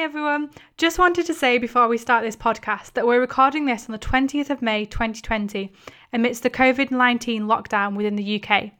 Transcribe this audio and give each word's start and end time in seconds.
Everyone. 0.00 0.50
Just 0.76 0.96
wanted 0.96 1.26
to 1.26 1.34
say 1.34 1.58
before 1.58 1.88
we 1.88 1.98
start 1.98 2.22
this 2.22 2.36
podcast 2.36 2.92
that 2.92 3.04
we're 3.04 3.18
recording 3.18 3.66
this 3.66 3.86
on 3.88 3.92
the 3.92 3.98
20th 3.98 4.48
of 4.48 4.62
May 4.62 4.84
2020 4.84 5.72
amidst 6.12 6.44
the 6.44 6.50
COVID 6.50 6.92
19 6.92 7.42
lockdown 7.42 7.96
within 7.96 8.14
the 8.14 8.40
UK. 8.40 8.70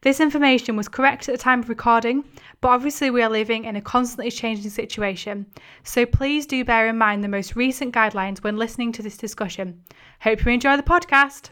This 0.00 0.18
information 0.18 0.74
was 0.74 0.88
correct 0.88 1.28
at 1.28 1.32
the 1.32 1.38
time 1.38 1.60
of 1.60 1.68
recording, 1.68 2.24
but 2.62 2.68
obviously 2.68 3.10
we 3.10 3.22
are 3.22 3.28
living 3.28 3.66
in 3.66 3.76
a 3.76 3.82
constantly 3.82 4.30
changing 4.30 4.70
situation, 4.70 5.44
so 5.84 6.06
please 6.06 6.46
do 6.46 6.64
bear 6.64 6.88
in 6.88 6.96
mind 6.96 7.22
the 7.22 7.28
most 7.28 7.54
recent 7.54 7.94
guidelines 7.94 8.42
when 8.42 8.56
listening 8.56 8.92
to 8.92 9.02
this 9.02 9.18
discussion. 9.18 9.82
Hope 10.22 10.42
you 10.42 10.52
enjoy 10.52 10.78
the 10.78 10.82
podcast. 10.82 11.50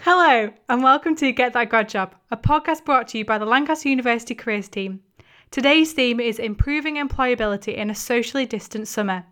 Hello, 0.00 0.50
and 0.68 0.82
welcome 0.82 1.14
to 1.14 1.30
Get 1.30 1.52
That 1.52 1.70
Grad 1.70 1.88
Job, 1.88 2.16
a 2.32 2.36
podcast 2.36 2.84
brought 2.84 3.06
to 3.08 3.18
you 3.18 3.24
by 3.24 3.38
the 3.38 3.46
Lancaster 3.46 3.88
University 3.88 4.34
Careers 4.34 4.68
Team. 4.68 5.00
Today's 5.50 5.92
theme 5.92 6.20
is 6.20 6.38
improving 6.38 6.94
employability 6.94 7.74
in 7.74 7.90
a 7.90 7.94
socially 7.94 8.46
distant 8.46 8.86
summer. 8.86 9.24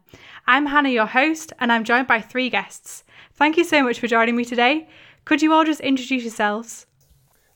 I'm 0.48 0.66
Hannah, 0.66 0.88
your 0.88 1.06
host, 1.06 1.52
and 1.60 1.70
I'm 1.70 1.84
joined 1.84 2.08
by 2.08 2.20
three 2.20 2.50
guests. 2.50 3.04
Thank 3.34 3.56
you 3.56 3.62
so 3.62 3.84
much 3.84 4.00
for 4.00 4.08
joining 4.08 4.34
me 4.34 4.44
today. 4.44 4.88
Could 5.24 5.42
you 5.42 5.52
all 5.52 5.62
just 5.62 5.78
introduce 5.78 6.24
yourselves? 6.24 6.86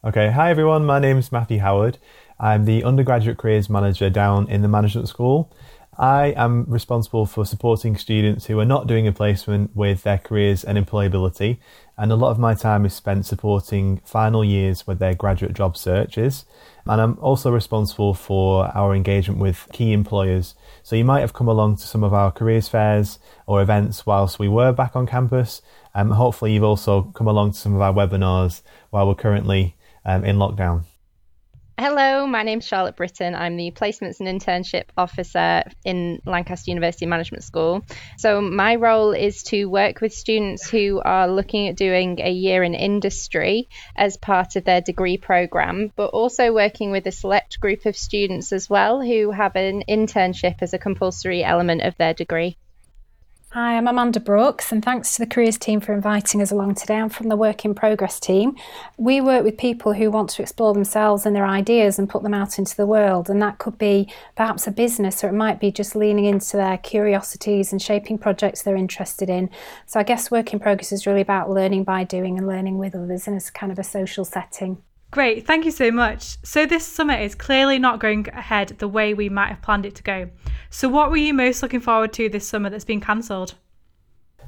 Okay, 0.05 0.31
hi 0.31 0.49
everyone, 0.49 0.87
my 0.87 1.01
name 1.01 1.19
is 1.19 1.33
Matthew 1.33 1.59
Howard. 1.59 1.99
I'm 2.39 2.65
the 2.65 2.85
undergraduate 2.85 3.37
careers 3.37 3.69
manager 3.69 4.09
down 4.09 4.49
in 4.49 4.63
the 4.63 4.69
management 4.69 5.09
school. 5.09 5.53
I 5.99 6.33
am 6.37 6.65
responsible 6.69 7.27
for 7.27 7.45
supporting 7.45 7.97
students 7.97 8.47
who 8.47 8.61
are 8.61 8.65
not 8.65 8.87
doing 8.87 9.09
a 9.09 9.13
placement 9.13 9.75
with 9.75 10.05
their 10.05 10.19
careers 10.19 10.63
and 10.63 10.79
employability, 10.79 11.59
and 11.99 12.11
a 12.11 12.17
lot 12.17 12.31
of 12.31 12.39
my 12.39 12.55
time 12.55 12.87
is 12.87 12.95
spent 12.95 13.27
supporting 13.27 13.99
final 14.05 14.45
years 14.45 14.87
with 14.87 14.99
their 14.99 15.15
graduate 15.15 15.53
job 15.53 15.77
searches. 15.77 16.45
And 16.87 17.01
I'm 17.01 17.19
also 17.19 17.51
responsible 17.51 18.15
for 18.15 18.67
our 18.77 18.95
engagement 18.95 19.41
with 19.41 19.69
key 19.73 19.93
employers. 19.93 20.55
So 20.83 20.97
you 20.97 21.05
might 21.05 21.21
have 21.21 21.33
come 21.33 21.49
along 21.49 21.77
to 21.77 21.87
some 21.87 22.03
of 22.03 22.13
our 22.13 22.33
careers 22.33 22.69
fairs 22.69 23.19
or 23.47 23.63
events 23.63 24.05
whilst 24.07 24.39
we 24.39 24.49
were 24.49 24.73
back 24.73 24.97
on 24.97 25.07
campus. 25.07 25.63
Um, 25.95 26.11
hopefully, 26.11 26.55
you've 26.55 26.65
also 26.65 27.03
come 27.15 27.29
along 27.29 27.53
to 27.53 27.59
some 27.59 27.75
of 27.75 27.81
our 27.81 27.93
webinars 27.93 28.63
while 28.91 29.07
we're 29.07 29.15
currently 29.15 29.77
um, 30.05 30.25
in 30.25 30.37
lockdown. 30.37 30.85
Hello, 31.85 32.29
my 32.29 32.45
name's 32.45 32.65
Charlotte 32.65 32.95
Britton. 32.95 33.35
I'm 33.35 33.57
the 33.57 33.73
Placements 33.73 34.21
and 34.21 34.29
Internship 34.29 34.85
Officer 34.97 35.65
in 35.85 36.23
Lancaster 36.25 36.71
University 36.71 37.07
Management 37.07 37.43
School. 37.43 37.85
So, 38.19 38.41
my 38.41 38.77
role 38.77 39.11
is 39.11 39.43
to 39.51 39.65
work 39.65 40.01
with 40.01 40.15
students 40.15 40.71
who 40.71 41.03
are 41.05 41.27
looking 41.27 41.67
at 41.67 41.75
doing 41.75 42.21
a 42.21 42.31
year 42.31 42.63
in 42.63 42.75
industry 42.75 43.69
as 43.97 44.17
part 44.17 44.55
of 44.55 44.63
their 44.63 44.81
degree 44.81 45.17
programme, 45.17 45.91
but 45.97 46.11
also 46.11 46.55
working 46.55 46.93
with 46.93 47.05
a 47.09 47.11
select 47.11 47.59
group 47.59 47.85
of 47.85 47.97
students 47.97 48.53
as 48.53 48.71
well 48.71 49.03
who 49.03 49.33
have 49.33 49.57
an 49.57 49.83
internship 49.89 50.59
as 50.61 50.73
a 50.73 50.79
compulsory 50.79 51.43
element 51.43 51.83
of 51.83 51.97
their 51.97 52.15
degree. 52.15 52.57
Hi, 53.55 53.77
I'm 53.77 53.87
Amanda 53.87 54.19
Brooks, 54.19 54.73
and 54.73 54.83
thanks 54.83 55.13
to 55.13 55.19
the 55.19 55.27
careers 55.27 55.59
team 55.59 55.83
for 55.83 55.93
inviting 55.93 56.41
us 56.41 56.51
along 56.51 56.77
today. 56.77 56.97
I'm 56.97 57.11
from 57.11 57.29
the 57.29 57.37
Work 57.37 57.67
in 57.67 57.75
Progress 57.75 58.19
team. 58.19 58.57
We 58.97 59.21
work 59.21 59.45
with 59.45 59.59
people 59.59 59.93
who 59.93 60.11
want 60.11 60.31
to 60.31 60.41
explore 60.41 60.73
themselves 60.73 61.27
and 61.27 61.37
their 61.37 61.45
ideas 61.45 61.99
and 61.99 62.09
put 62.09 62.23
them 62.23 62.33
out 62.33 62.59
into 62.59 62.75
the 62.75 62.87
world, 62.87 63.29
and 63.29 63.43
that 63.43 63.59
could 63.59 63.77
be 63.77 64.11
perhaps 64.37 64.67
a 64.67 64.71
business 64.71 65.23
or 65.23 65.29
it 65.29 65.35
might 65.35 65.61
be 65.61 65.71
just 65.71 65.95
leaning 65.95 66.25
into 66.25 66.57
their 66.57 66.79
curiosities 66.79 67.73
and 67.73 67.83
shaping 67.83 68.17
projects 68.17 68.63
they're 68.63 68.75
interested 68.75 69.29
in. 69.29 69.51
So, 69.85 70.01
I 70.01 70.03
guess 70.03 70.31
Work 70.31 70.55
in 70.55 70.59
Progress 70.59 70.91
is 70.91 71.07
really 71.07 71.21
about 71.21 71.51
learning 71.51 71.85
by 71.85 72.05
doing 72.05 72.39
and 72.39 72.47
learning 72.47 72.79
with 72.79 72.95
others 72.95 73.29
in 73.29 73.35
a 73.35 73.41
kind 73.53 73.71
of 73.71 73.79
a 73.79 73.85
social 73.85 74.25
setting. 74.25 74.83
Great, 75.13 75.47
thank 75.47 75.67
you 75.67 75.71
so 75.71 75.91
much. 75.91 76.39
So, 76.43 76.65
this 76.65 76.87
summer 76.87 77.13
is 77.13 77.35
clearly 77.35 77.79
not 77.79 78.01
going 78.01 78.27
ahead 78.31 78.71
the 78.79 78.89
way 78.89 79.13
we 79.13 79.29
might 79.29 79.49
have 79.49 79.61
planned 79.61 79.85
it 79.85 79.95
to 79.97 80.03
go. 80.03 80.31
So, 80.71 80.89
what 80.89 81.11
were 81.11 81.19
you 81.19 81.35
most 81.35 81.63
looking 81.63 81.81
forward 81.81 82.15
to 82.15 82.31
this 82.31 82.49
summer 82.49 82.71
that's 82.71 82.87
been 82.87 83.03
cancelled? 83.03 83.55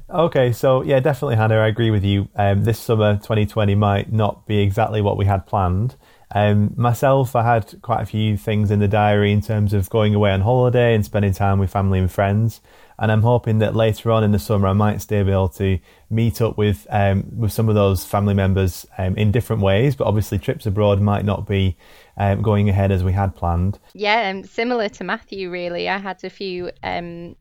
Okay, 0.09 0.51
so 0.51 0.81
yeah, 0.81 0.99
definitely, 0.99 1.35
Hannah, 1.35 1.59
I 1.59 1.67
agree 1.67 1.91
with 1.91 2.03
you. 2.03 2.27
Um, 2.35 2.63
this 2.63 2.79
summer 2.79 3.13
2020 3.13 3.75
might 3.75 4.11
not 4.11 4.47
be 4.47 4.57
exactly 4.57 5.01
what 5.01 5.17
we 5.17 5.25
had 5.25 5.45
planned. 5.45 5.97
Um, 6.33 6.73
myself, 6.75 7.35
I 7.35 7.43
had 7.43 7.81
quite 7.81 8.01
a 8.01 8.05
few 8.05 8.37
things 8.37 8.71
in 8.71 8.79
the 8.79 8.87
diary 8.87 9.31
in 9.31 9.41
terms 9.41 9.73
of 9.73 9.89
going 9.89 10.15
away 10.15 10.31
on 10.31 10.41
holiday 10.41 10.95
and 10.95 11.05
spending 11.05 11.33
time 11.33 11.59
with 11.59 11.71
family 11.71 11.99
and 11.99 12.11
friends 12.11 12.61
and 12.97 13.11
I'm 13.11 13.21
hoping 13.21 13.59
that 13.59 13.75
later 13.75 14.11
on 14.11 14.23
in 14.23 14.31
the 14.31 14.39
summer 14.39 14.67
I 14.67 14.73
might 14.73 15.01
still 15.01 15.23
be 15.23 15.31
able 15.31 15.49
to 15.49 15.79
meet 16.09 16.41
up 16.41 16.57
with 16.57 16.87
um, 16.89 17.25
with 17.35 17.51
some 17.51 17.67
of 17.67 17.75
those 17.75 18.05
family 18.05 18.33
members 18.33 18.85
um, 18.97 19.15
in 19.17 19.31
different 19.31 19.61
ways. 19.61 19.95
But 19.95 20.07
obviously, 20.07 20.39
trips 20.39 20.65
abroad 20.65 21.01
might 21.01 21.25
not 21.25 21.47
be 21.47 21.77
um, 22.17 22.41
going 22.41 22.69
ahead 22.69 22.91
as 22.91 23.03
we 23.03 23.11
had 23.11 23.35
planned. 23.35 23.79
Yeah, 23.93 24.29
um, 24.29 24.43
similar 24.43 24.89
to 24.89 25.03
Matthew, 25.03 25.49
really. 25.49 25.89
I 25.89 25.97
had 25.97 26.23
a 26.23 26.29
few 26.29 26.71
um, 26.83 27.35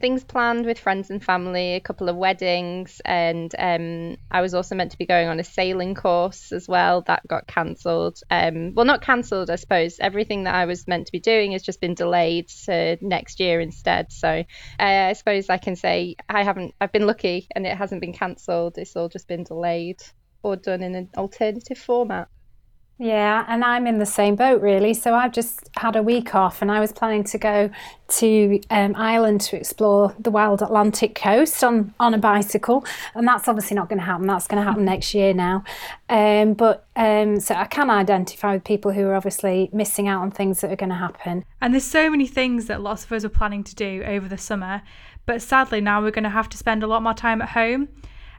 things 0.00 0.24
planned 0.24 0.66
with 0.66 0.78
friends 0.78 1.10
and 1.10 1.22
family, 1.22 1.74
a 1.74 1.80
couple 1.80 2.08
of 2.08 2.16
weddings, 2.16 3.00
and 3.04 3.52
um, 3.58 4.16
I 4.30 4.40
was 4.40 4.54
also 4.54 4.74
meant 4.74 4.92
to 4.92 4.98
be 4.98 5.06
going 5.06 5.28
on 5.28 5.40
a 5.40 5.44
sailing 5.44 5.94
course 5.94 6.52
as 6.52 6.68
well. 6.68 7.02
That 7.02 7.26
got 7.26 7.46
cancelled. 7.46 8.20
Um, 8.30 8.74
well, 8.74 8.86
not 8.86 9.02
cancelled, 9.02 9.50
I 9.50 9.56
suppose. 9.56 9.98
Everything 9.98 10.44
that 10.44 10.54
I 10.54 10.66
was 10.66 10.86
meant 10.86 11.06
to 11.06 11.12
be 11.12 11.20
doing 11.20 11.52
has 11.52 11.62
just 11.62 11.80
been 11.80 11.94
delayed 11.94 12.48
to 12.66 12.98
next 13.00 13.40
year 13.40 13.60
instead. 13.60 14.12
So 14.12 14.28
uh, 14.28 14.44
I 14.78 15.12
suppose 15.14 15.48
I 15.48 15.58
can 15.58 15.76
say 15.76 16.16
I 16.28 16.42
haven't. 16.42 16.74
I've 16.80 16.92
been 16.92 17.06
lucky, 17.06 17.48
and 17.54 17.66
it 17.66 17.76
hasn't 17.76 18.00
been 18.00 18.12
cancelled. 18.12 18.78
It's 18.78 18.96
all 18.96 19.08
just 19.08 19.28
been 19.28 19.44
delayed 19.44 20.02
or 20.42 20.56
done 20.56 20.82
in 20.82 20.94
an 20.94 21.10
alternative 21.16 21.78
format. 21.78 22.28
Yeah, 22.98 23.44
and 23.46 23.62
I'm 23.62 23.86
in 23.86 23.98
the 23.98 24.06
same 24.06 24.36
boat 24.36 24.62
really. 24.62 24.94
So 24.94 25.14
I've 25.14 25.32
just 25.32 25.68
had 25.76 25.96
a 25.96 26.02
week 26.02 26.34
off 26.34 26.62
and 26.62 26.72
I 26.72 26.80
was 26.80 26.92
planning 26.92 27.24
to 27.24 27.36
go 27.36 27.70
to 28.08 28.60
um, 28.70 28.94
Ireland 28.96 29.42
to 29.42 29.56
explore 29.56 30.14
the 30.18 30.30
wild 30.30 30.62
Atlantic 30.62 31.14
coast 31.14 31.62
on, 31.62 31.92
on 32.00 32.14
a 32.14 32.18
bicycle. 32.18 32.86
And 33.14 33.28
that's 33.28 33.48
obviously 33.48 33.74
not 33.74 33.90
going 33.90 33.98
to 33.98 34.04
happen. 34.04 34.26
That's 34.26 34.46
going 34.46 34.62
to 34.62 34.66
happen 34.66 34.86
next 34.86 35.12
year 35.12 35.34
now. 35.34 35.62
Um, 36.08 36.54
but 36.54 36.86
um, 36.96 37.38
so 37.38 37.54
I 37.54 37.66
can 37.66 37.90
identify 37.90 38.54
with 38.54 38.64
people 38.64 38.92
who 38.92 39.06
are 39.08 39.14
obviously 39.14 39.68
missing 39.74 40.08
out 40.08 40.22
on 40.22 40.30
things 40.30 40.62
that 40.62 40.72
are 40.72 40.76
going 40.76 40.88
to 40.88 40.96
happen. 40.96 41.44
And 41.60 41.74
there's 41.74 41.84
so 41.84 42.08
many 42.08 42.26
things 42.26 42.64
that 42.66 42.80
lots 42.80 43.04
of 43.04 43.12
us 43.12 43.26
are 43.26 43.28
planning 43.28 43.62
to 43.64 43.74
do 43.74 44.04
over 44.06 44.26
the 44.26 44.38
summer. 44.38 44.80
But 45.26 45.42
sadly, 45.42 45.82
now 45.82 46.00
we're 46.00 46.12
going 46.12 46.24
to 46.24 46.30
have 46.30 46.48
to 46.48 46.56
spend 46.56 46.82
a 46.82 46.86
lot 46.86 47.02
more 47.02 47.12
time 47.12 47.42
at 47.42 47.50
home. 47.50 47.88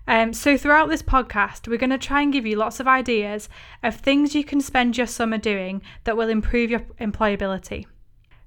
Um, 0.07 0.31
so, 0.31 0.55
throughout 0.57 0.89
this 0.89 1.01
podcast, 1.01 1.67
we're 1.67 1.77
going 1.77 1.89
to 1.89 1.97
try 1.97 2.21
and 2.21 2.31
give 2.31 2.45
you 2.45 2.55
lots 2.55 2.79
of 2.79 2.87
ideas 2.87 3.49
of 3.83 3.95
things 3.95 4.33
you 4.33 4.43
can 4.45 4.61
spend 4.61 4.97
your 4.97 5.07
summer 5.07 5.37
doing 5.37 5.81
that 6.05 6.15
will 6.15 6.29
improve 6.29 6.71
your 6.71 6.79
employability. 7.01 7.85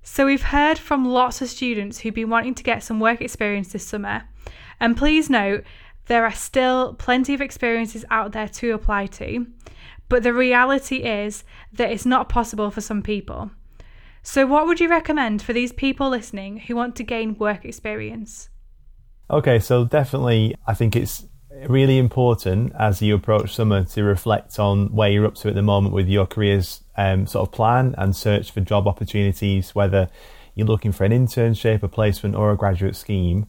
So, 0.03 0.25
we've 0.25 0.43
heard 0.43 0.79
from 0.79 1.05
lots 1.05 1.43
of 1.43 1.49
students 1.49 2.01
who've 2.01 2.15
been 2.15 2.31
wanting 2.31 2.55
to 2.55 2.63
get 2.63 2.83
some 2.83 2.99
work 2.99 3.21
experience 3.21 3.73
this 3.73 3.87
summer. 3.87 4.23
And 4.81 4.97
please 4.97 5.29
note, 5.29 5.65
there 6.07 6.25
are 6.25 6.33
still 6.33 6.95
plenty 6.95 7.35
of 7.35 7.43
experiences 7.43 8.07
out 8.11 8.33
there 8.33 8.49
to 8.49 8.71
apply 8.73 9.07
to, 9.07 9.47
but 10.09 10.23
the 10.23 10.33
reality 10.33 11.05
is 11.05 11.45
that 11.75 11.93
it's 11.93 12.07
not 12.07 12.31
possible 12.31 12.71
for 12.71 12.81
some 12.81 13.03
people. 13.03 13.51
So, 14.23 14.47
what 14.47 14.67
would 14.67 14.81
you 14.81 14.89
recommend 14.89 15.43
for 15.43 15.53
these 15.53 15.73
people 15.73 16.09
listening 16.09 16.57
who 16.61 16.75
want 16.75 16.97
to 16.97 17.05
gain 17.05 17.37
work 17.37 17.67
experience? 17.67 18.49
Okay, 19.31 19.59
so 19.59 19.85
definitely, 19.85 20.55
I 20.67 20.75
think 20.75 20.97
it's 20.97 21.27
really 21.69 21.99
important 21.99 22.73
as 22.79 23.03
you 23.03 23.15
approach 23.15 23.55
summer 23.55 23.85
to 23.85 24.05
reflect 24.05 24.59
on 24.59 24.93
where 24.95 25.11
you're 25.11 25.27
up 25.27 25.35
to 25.37 25.49
at 25.49 25.55
the 25.55 25.63
moment 25.63 25.95
with 25.95 26.09
your 26.09 26.27
careers 26.27 26.83
um, 26.97 27.27
sort 27.27 27.49
of 27.49 27.53
plan 27.53 27.95
and 27.99 28.15
search 28.15 28.51
for 28.51 28.61
job 28.61 28.87
opportunities, 28.87 29.75
whether 29.75 30.09
you're 30.55 30.67
looking 30.67 30.93
for 30.93 31.05
an 31.05 31.13
internship, 31.13 31.83
a 31.83 31.89
placement, 31.89 32.35
or 32.35 32.53
a 32.53 32.57
graduate 32.57 32.97
scheme. 32.97 33.47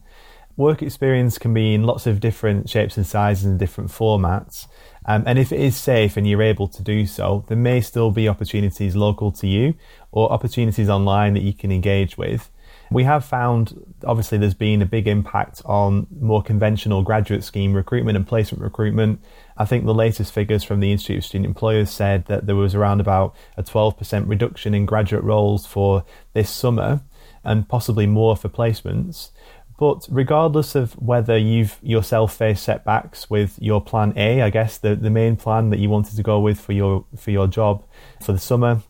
Work 0.56 0.82
experience 0.82 1.38
can 1.38 1.54
be 1.54 1.74
in 1.74 1.84
lots 1.84 2.06
of 2.06 2.20
different 2.20 2.68
shapes 2.68 2.96
and 2.96 3.06
sizes 3.06 3.44
and 3.44 3.58
different 3.58 3.90
formats. 3.90 4.66
Um, 5.06 5.24
and 5.26 5.38
if 5.38 5.50
it 5.50 5.60
is 5.60 5.76
safe 5.76 6.16
and 6.16 6.28
you're 6.28 6.42
able 6.42 6.68
to 6.68 6.82
do 6.82 7.06
so, 7.06 7.44
there 7.48 7.56
may 7.56 7.80
still 7.80 8.10
be 8.10 8.28
opportunities 8.28 8.94
local 8.94 9.32
to 9.32 9.46
you 9.46 9.74
or 10.10 10.30
opportunities 10.30 10.90
online 10.90 11.34
that 11.34 11.42
you 11.42 11.54
can 11.54 11.72
engage 11.72 12.18
with. 12.18 12.50
We 12.92 13.04
have 13.04 13.24
found, 13.24 13.94
obviously, 14.04 14.38
there's 14.38 14.54
been 14.54 14.82
a 14.82 14.86
big 14.86 15.06
impact 15.08 15.62
on 15.64 16.06
more 16.20 16.42
conventional 16.42 17.02
graduate 17.02 17.44
scheme 17.44 17.72
recruitment 17.72 18.16
and 18.16 18.26
placement 18.26 18.62
recruitment. 18.62 19.22
I 19.56 19.64
think 19.64 19.84
the 19.84 19.94
latest 19.94 20.32
figures 20.32 20.64
from 20.64 20.80
the 20.80 20.92
Institute 20.92 21.18
of 21.18 21.24
Student 21.24 21.46
Employers 21.46 21.90
said 21.90 22.26
that 22.26 22.46
there 22.46 22.56
was 22.56 22.74
around 22.74 23.00
about 23.00 23.34
a 23.56 23.62
12% 23.62 24.28
reduction 24.28 24.74
in 24.74 24.86
graduate 24.86 25.24
roles 25.24 25.66
for 25.66 26.04
this 26.32 26.50
summer 26.50 27.00
and 27.44 27.68
possibly 27.68 28.06
more 28.06 28.36
for 28.36 28.48
placements. 28.48 29.30
But 29.78 30.06
regardless 30.10 30.74
of 30.74 30.92
whether 30.92 31.36
you've 31.36 31.78
yourself 31.82 32.36
faced 32.36 32.62
setbacks 32.62 33.28
with 33.28 33.58
your 33.60 33.80
plan 33.80 34.12
A, 34.16 34.42
I 34.42 34.50
guess 34.50 34.78
the, 34.78 34.94
the 34.94 35.10
main 35.10 35.36
plan 35.36 35.70
that 35.70 35.80
you 35.80 35.90
wanted 35.90 36.16
to 36.16 36.22
go 36.22 36.38
with 36.38 36.60
for 36.60 36.72
your 36.72 37.04
for 37.16 37.32
your 37.32 37.48
job 37.48 37.84
for 38.20 38.32
the 38.32 38.38
summer, 38.38 38.82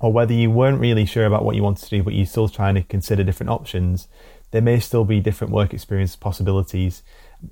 or 0.00 0.12
whether 0.12 0.32
you 0.32 0.50
weren't 0.50 0.80
really 0.80 1.06
sure 1.06 1.26
about 1.26 1.44
what 1.44 1.56
you 1.56 1.62
wanted 1.62 1.84
to 1.84 1.90
do, 1.90 2.02
but 2.02 2.14
you're 2.14 2.26
still 2.26 2.48
trying 2.48 2.74
to 2.74 2.82
consider 2.82 3.24
different 3.24 3.50
options, 3.50 4.08
there 4.50 4.62
may 4.62 4.78
still 4.78 5.04
be 5.04 5.20
different 5.20 5.52
work 5.52 5.72
experience 5.72 6.16
possibilities. 6.16 7.02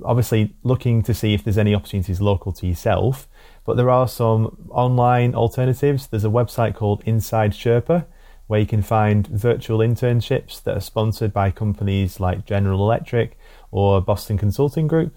Obviously, 0.04 0.54
looking 0.62 1.02
to 1.02 1.14
see 1.14 1.34
if 1.34 1.42
there's 1.42 1.58
any 1.58 1.74
opportunities 1.74 2.20
local 2.20 2.52
to 2.52 2.66
yourself, 2.66 3.28
but 3.64 3.76
there 3.76 3.90
are 3.90 4.08
some 4.08 4.68
online 4.70 5.34
alternatives. 5.34 6.06
There's 6.06 6.24
a 6.24 6.28
website 6.28 6.74
called 6.74 7.02
Inside 7.04 7.52
Sherpa 7.52 8.06
where 8.46 8.60
you 8.60 8.66
can 8.66 8.82
find 8.82 9.26
virtual 9.28 9.78
internships 9.78 10.62
that 10.62 10.76
are 10.76 10.80
sponsored 10.80 11.32
by 11.32 11.50
companies 11.50 12.20
like 12.20 12.44
General 12.44 12.80
Electric 12.80 13.38
or 13.70 14.00
Boston 14.00 14.36
Consulting 14.36 14.86
Group. 14.86 15.16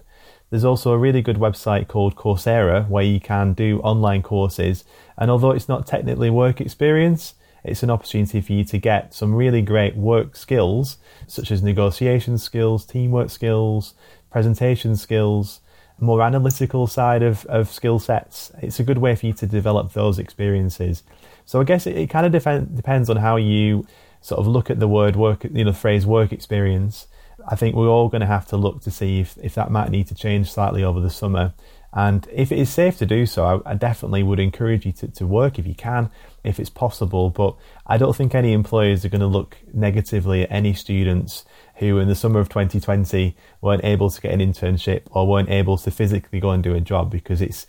There's 0.50 0.64
also 0.64 0.92
a 0.92 0.98
really 0.98 1.22
good 1.22 1.36
website 1.36 1.88
called 1.88 2.14
Coursera 2.14 2.88
where 2.88 3.04
you 3.04 3.18
can 3.18 3.52
do 3.52 3.80
online 3.80 4.22
courses. 4.22 4.84
And 5.18 5.30
although 5.30 5.50
it's 5.50 5.68
not 5.68 5.86
technically 5.86 6.30
work 6.30 6.60
experience, 6.60 7.34
it's 7.64 7.82
an 7.82 7.90
opportunity 7.90 8.40
for 8.40 8.52
you 8.52 8.64
to 8.64 8.78
get 8.78 9.12
some 9.12 9.34
really 9.34 9.60
great 9.60 9.96
work 9.96 10.36
skills, 10.36 10.98
such 11.26 11.50
as 11.50 11.62
negotiation 11.62 12.38
skills, 12.38 12.84
teamwork 12.84 13.30
skills, 13.30 13.94
presentation 14.30 14.94
skills, 14.94 15.60
more 15.98 16.22
analytical 16.22 16.86
side 16.86 17.22
of, 17.22 17.44
of 17.46 17.72
skill 17.72 17.98
sets. 17.98 18.52
It's 18.62 18.78
a 18.78 18.84
good 18.84 18.98
way 18.98 19.16
for 19.16 19.26
you 19.26 19.32
to 19.34 19.46
develop 19.46 19.94
those 19.94 20.18
experiences. 20.18 21.02
So 21.44 21.60
I 21.60 21.64
guess 21.64 21.86
it, 21.86 21.96
it 21.96 22.10
kind 22.10 22.26
of 22.26 22.32
def- 22.32 22.76
depends 22.76 23.10
on 23.10 23.16
how 23.16 23.36
you 23.36 23.86
sort 24.20 24.38
of 24.38 24.46
look 24.46 24.70
at 24.70 24.78
the 24.78 24.88
word 24.88 25.16
work, 25.16 25.44
you 25.44 25.64
know, 25.64 25.72
the 25.72 25.72
phrase 25.72 26.06
work 26.06 26.32
experience. 26.32 27.08
I 27.48 27.56
think 27.56 27.74
we're 27.74 27.88
all 27.88 28.08
going 28.08 28.20
to 28.20 28.26
have 28.26 28.46
to 28.48 28.56
look 28.56 28.82
to 28.82 28.90
see 28.90 29.20
if, 29.20 29.38
if 29.42 29.54
that 29.54 29.70
might 29.70 29.90
need 29.90 30.08
to 30.08 30.14
change 30.14 30.50
slightly 30.50 30.82
over 30.82 31.00
the 31.00 31.10
summer. 31.10 31.54
And 31.92 32.26
if 32.32 32.52
it 32.52 32.58
is 32.58 32.68
safe 32.68 32.98
to 32.98 33.06
do 33.06 33.24
so, 33.24 33.62
I, 33.64 33.70
I, 33.70 33.74
definitely 33.74 34.22
would 34.22 34.40
encourage 34.40 34.84
you 34.84 34.92
to, 34.92 35.08
to 35.08 35.26
work 35.26 35.58
if 35.58 35.66
you 35.66 35.74
can, 35.74 36.10
if 36.44 36.60
it's 36.60 36.68
possible. 36.68 37.30
But 37.30 37.56
I 37.86 37.96
don't 37.96 38.14
think 38.14 38.34
any 38.34 38.52
employers 38.52 39.04
are 39.04 39.08
going 39.08 39.20
to 39.20 39.26
look 39.26 39.56
negatively 39.72 40.42
at 40.42 40.52
any 40.52 40.74
students 40.74 41.44
who, 41.76 41.98
in 41.98 42.08
the 42.08 42.14
summer 42.14 42.40
of 42.40 42.48
2020, 42.48 43.34
weren't 43.62 43.84
able 43.84 44.10
to 44.10 44.20
get 44.20 44.32
an 44.32 44.40
internship 44.40 45.02
or 45.10 45.26
weren't 45.26 45.48
able 45.48 45.78
to 45.78 45.90
physically 45.90 46.40
go 46.40 46.50
and 46.50 46.62
do 46.62 46.74
a 46.74 46.80
job 46.80 47.10
because 47.10 47.40
it's 47.40 47.66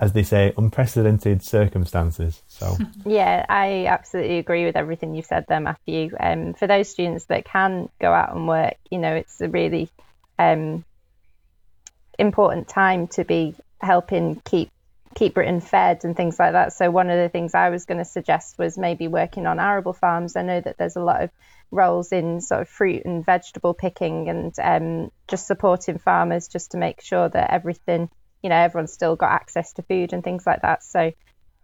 as 0.00 0.14
they 0.14 0.22
say, 0.22 0.52
unprecedented 0.56 1.42
circumstances. 1.42 2.42
So, 2.60 2.78
yeah, 3.06 3.44
I 3.48 3.86
absolutely 3.86 4.38
agree 4.38 4.66
with 4.66 4.76
everything 4.76 5.14
you've 5.14 5.26
said 5.26 5.46
there, 5.48 5.60
Matthew. 5.60 6.10
Um, 6.20 6.52
for 6.52 6.66
those 6.66 6.88
students 6.88 7.24
that 7.26 7.46
can 7.46 7.88
go 8.00 8.12
out 8.12 8.36
and 8.36 8.46
work, 8.46 8.74
you 8.90 8.98
know, 8.98 9.14
it's 9.14 9.40
a 9.40 9.48
really 9.48 9.88
um, 10.38 10.84
important 12.18 12.68
time 12.68 13.08
to 13.08 13.24
be 13.24 13.54
helping 13.80 14.40
keep 14.44 14.70
keep 15.16 15.34
Britain 15.34 15.60
fed 15.60 16.04
and 16.04 16.16
things 16.16 16.38
like 16.38 16.52
that. 16.52 16.72
So 16.72 16.88
one 16.88 17.10
of 17.10 17.18
the 17.18 17.28
things 17.28 17.52
I 17.52 17.70
was 17.70 17.84
going 17.84 17.98
to 17.98 18.04
suggest 18.04 18.58
was 18.58 18.78
maybe 18.78 19.08
working 19.08 19.44
on 19.44 19.58
arable 19.58 19.92
farms. 19.92 20.36
I 20.36 20.42
know 20.42 20.60
that 20.60 20.78
there's 20.78 20.94
a 20.94 21.02
lot 21.02 21.22
of 21.22 21.30
roles 21.72 22.12
in 22.12 22.40
sort 22.40 22.60
of 22.60 22.68
fruit 22.68 23.04
and 23.04 23.24
vegetable 23.24 23.74
picking 23.74 24.28
and 24.28 24.54
um, 24.62 25.10
just 25.26 25.48
supporting 25.48 25.98
farmers 25.98 26.46
just 26.46 26.72
to 26.72 26.76
make 26.76 27.00
sure 27.00 27.28
that 27.28 27.50
everything 27.50 28.08
you 28.42 28.48
know 28.50 28.56
everyone's 28.56 28.92
still 28.92 29.16
got 29.16 29.32
access 29.32 29.72
to 29.74 29.82
food 29.82 30.12
and 30.12 30.24
things 30.24 30.46
like 30.46 30.62
that 30.62 30.82
so 30.82 31.12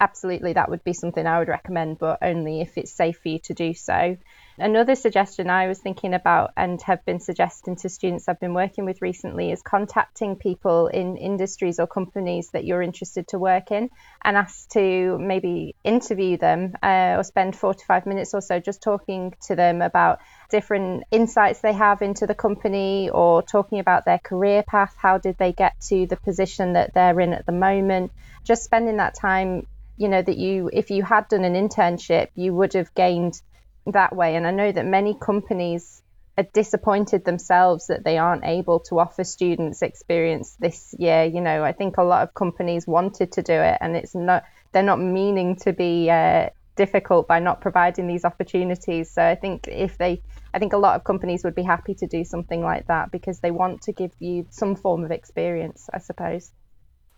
absolutely 0.00 0.52
that 0.52 0.68
would 0.68 0.84
be 0.84 0.92
something 0.92 1.26
i 1.26 1.38
would 1.38 1.48
recommend 1.48 1.98
but 1.98 2.18
only 2.22 2.60
if 2.60 2.76
it's 2.76 2.92
safe 2.92 3.18
for 3.18 3.28
you 3.28 3.38
to 3.38 3.54
do 3.54 3.72
so 3.72 4.16
another 4.58 4.94
suggestion 4.94 5.50
i 5.50 5.66
was 5.66 5.78
thinking 5.78 6.14
about 6.14 6.52
and 6.56 6.80
have 6.82 7.04
been 7.04 7.20
suggesting 7.20 7.76
to 7.76 7.88
students 7.88 8.28
i've 8.28 8.40
been 8.40 8.54
working 8.54 8.84
with 8.84 9.02
recently 9.02 9.52
is 9.52 9.62
contacting 9.62 10.36
people 10.36 10.86
in 10.86 11.16
industries 11.16 11.78
or 11.78 11.86
companies 11.86 12.50
that 12.50 12.64
you're 12.64 12.82
interested 12.82 13.26
to 13.28 13.38
work 13.38 13.70
in 13.70 13.88
and 14.24 14.36
ask 14.36 14.68
to 14.70 15.18
maybe 15.18 15.74
interview 15.84 16.36
them 16.36 16.74
uh, 16.82 17.14
or 17.16 17.22
spend 17.22 17.54
45 17.54 18.06
minutes 18.06 18.34
or 18.34 18.40
so 18.40 18.60
just 18.60 18.82
talking 18.82 19.34
to 19.46 19.56
them 19.56 19.82
about 19.82 20.20
different 20.50 21.04
insights 21.10 21.60
they 21.60 21.72
have 21.72 22.02
into 22.02 22.26
the 22.26 22.34
company 22.34 23.10
or 23.10 23.42
talking 23.42 23.78
about 23.78 24.04
their 24.04 24.18
career 24.18 24.62
path. 24.62 24.94
How 24.96 25.18
did 25.18 25.36
they 25.38 25.52
get 25.52 25.80
to 25.88 26.06
the 26.06 26.16
position 26.16 26.74
that 26.74 26.94
they're 26.94 27.20
in 27.20 27.32
at 27.32 27.46
the 27.46 27.52
moment? 27.52 28.12
Just 28.44 28.64
spending 28.64 28.98
that 28.98 29.14
time, 29.14 29.66
you 29.96 30.08
know, 30.08 30.22
that 30.22 30.36
you, 30.36 30.70
if 30.72 30.90
you 30.90 31.02
had 31.02 31.28
done 31.28 31.44
an 31.44 31.54
internship, 31.54 32.28
you 32.34 32.54
would 32.54 32.74
have 32.74 32.94
gained 32.94 33.40
that 33.86 34.14
way. 34.14 34.36
And 34.36 34.46
I 34.46 34.50
know 34.50 34.70
that 34.70 34.86
many 34.86 35.14
companies 35.14 36.02
are 36.38 36.46
disappointed 36.52 37.24
themselves 37.24 37.86
that 37.86 38.04
they 38.04 38.18
aren't 38.18 38.44
able 38.44 38.80
to 38.80 38.98
offer 38.98 39.24
students 39.24 39.82
experience 39.82 40.56
this 40.60 40.94
year. 40.98 41.24
You 41.24 41.40
know, 41.40 41.64
I 41.64 41.72
think 41.72 41.96
a 41.96 42.02
lot 42.02 42.22
of 42.22 42.34
companies 42.34 42.86
wanted 42.86 43.32
to 43.32 43.42
do 43.42 43.54
it 43.54 43.78
and 43.80 43.96
it's 43.96 44.14
not, 44.14 44.44
they're 44.72 44.82
not 44.82 45.00
meaning 45.00 45.56
to 45.56 45.72
be 45.72 46.10
uh, 46.10 46.50
difficult 46.76 47.26
by 47.26 47.38
not 47.38 47.62
providing 47.62 48.06
these 48.06 48.24
opportunities. 48.24 49.10
So 49.10 49.22
I 49.22 49.34
think 49.34 49.66
if 49.66 49.96
they, 49.96 50.22
I 50.52 50.58
think 50.58 50.74
a 50.74 50.78
lot 50.78 50.96
of 50.96 51.04
companies 51.04 51.42
would 51.44 51.54
be 51.54 51.62
happy 51.62 51.94
to 51.94 52.06
do 52.06 52.24
something 52.24 52.62
like 52.62 52.86
that 52.88 53.10
because 53.10 53.40
they 53.40 53.50
want 53.50 53.82
to 53.82 53.92
give 53.92 54.12
you 54.18 54.46
some 54.50 54.76
form 54.76 55.04
of 55.04 55.10
experience, 55.10 55.88
I 55.92 55.98
suppose. 55.98 56.52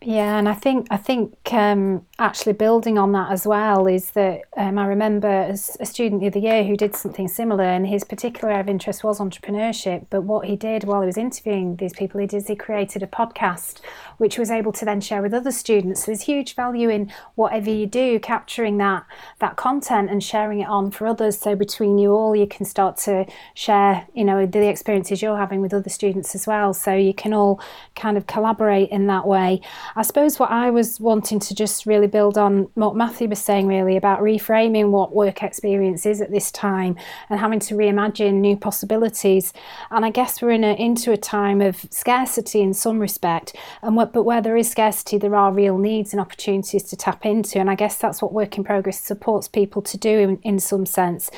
Yeah, 0.01 0.39
and 0.39 0.49
I 0.49 0.55
think 0.55 0.87
I 0.91 0.97
think 0.97 1.37
um, 1.53 2.07
actually 2.21 2.53
building 2.53 2.99
on 2.99 3.11
that 3.13 3.33
as 3.33 3.45
well 3.45 3.89
is 3.89 4.13
that 4.13 4.43
um, 4.57 4.79
I 4.79 4.87
remember 4.87 5.27
as 5.27 5.77
a 5.81 5.87
student 5.87 6.21
the 6.21 6.29
other 6.29 6.39
year 6.39 6.63
who 6.63 6.77
did 6.77 6.95
something 6.95 7.27
similar, 7.27 7.65
and 7.65 7.85
his 7.85 8.05
particular 8.05 8.51
area 8.51 8.61
of 8.61 8.69
interest 8.69 9.03
was 9.03 9.19
entrepreneurship. 9.19 10.07
But 10.09 10.23
what 10.23 10.47
he 10.47 10.55
did 10.55 10.85
while 10.85 11.01
he 11.01 11.07
was 11.07 11.17
interviewing 11.17 11.77
these 11.77 11.93
people, 11.93 12.21
he 12.21 12.29
did 12.29 12.47
he 12.47 12.55
created 12.55 13.03
a 13.03 13.09
podcast 13.09 13.81
which 14.19 14.35
he 14.35 14.41
was 14.41 14.51
able 14.51 14.73
to 14.73 14.85
then 14.85 15.01
share 15.01 15.23
with 15.23 15.33
other 15.33 15.51
students. 15.51 16.01
So 16.01 16.07
there's 16.07 16.23
huge 16.23 16.55
value 16.55 16.89
in 16.89 17.11
whatever 17.35 17.71
you 17.71 17.87
do, 17.87 18.21
capturing 18.21 18.79
that 18.79 19.05
that 19.41 19.57
content 19.57 20.11
and 20.11 20.23
sharing 20.23 20.61
it 20.61 20.69
on 20.69 20.93
for 20.93 21.09
others. 21.09 21.39
So 21.39 21.57
between 21.57 21.99
you 21.99 22.13
all, 22.13 22.37
you 22.37 22.47
can 22.47 22.67
start 22.67 22.99
to 22.99 23.27
share, 23.55 24.07
you 24.15 24.25
know, 24.25 24.47
the 24.47 24.69
experiences 24.69 25.23
you're 25.23 25.37
having 25.37 25.61
with 25.61 25.75
other 25.75 25.91
students 25.91 26.37
as 26.37 26.47
well. 26.47 26.73
So 26.73 26.95
you 26.95 27.15
can 27.15 27.33
all 27.33 27.61
kind 27.97 28.17
of 28.17 28.29
collaborate 28.29 28.91
in 28.91 29.09
that 29.09 29.27
way. 29.27 29.61
I 29.97 30.03
suppose 30.03 30.39
what 30.39 30.51
I 30.51 30.71
was 30.71 31.01
wanting 31.01 31.41
to 31.41 31.55
just 31.55 31.87
really 31.87 32.07
build 32.07 32.37
on 32.39 32.69
what 32.75 32.97
Matthew 32.97 33.29
was 33.29 33.39
saying, 33.39 33.67
really 33.67 33.97
about 33.97 34.21
reframing 34.21 34.91
what 34.91 35.15
work 35.15 35.43
experience 35.43 36.07
is 36.07 36.21
at 36.21 36.31
this 36.31 36.51
time 36.53 36.97
and 37.31 37.41
having 37.41 37.61
to 37.61 37.75
reimagine 37.75 38.35
new 38.35 38.57
possibilities. 38.57 39.53
And 39.91 40.05
I 40.05 40.11
guess 40.11 40.41
we're 40.41 40.51
in 40.51 40.65
a, 40.65 40.75
into 40.75 41.13
a 41.13 41.17
time 41.17 41.61
of 41.61 41.87
scarcity 41.91 42.61
in 42.61 42.75
some 42.75 42.99
respect, 42.99 43.57
and 43.83 43.97
what, 43.97 44.13
but 44.13 44.25
where 44.25 44.41
there 44.41 44.57
is 44.57 44.71
scarcity, 44.71 45.19
there 45.19 45.35
are 45.35 45.53
real 45.53 45.79
needs 45.79 46.13
and 46.13 46.21
opportunities 46.21 46.83
to 46.85 46.97
tap 46.97 47.25
into. 47.25 47.59
And 47.59 47.71
I 47.71 47.75
guess 47.75 47.97
that's 47.97 48.21
what 48.23 48.33
work 48.33 48.59
in 48.59 48.65
progress 48.65 49.01
supports 49.01 49.49
people 49.49 49.83
to 49.83 49.97
do 49.97 50.19
in, 50.19 50.39
in 50.43 50.59
some 50.59 50.87
sense. 50.87 51.31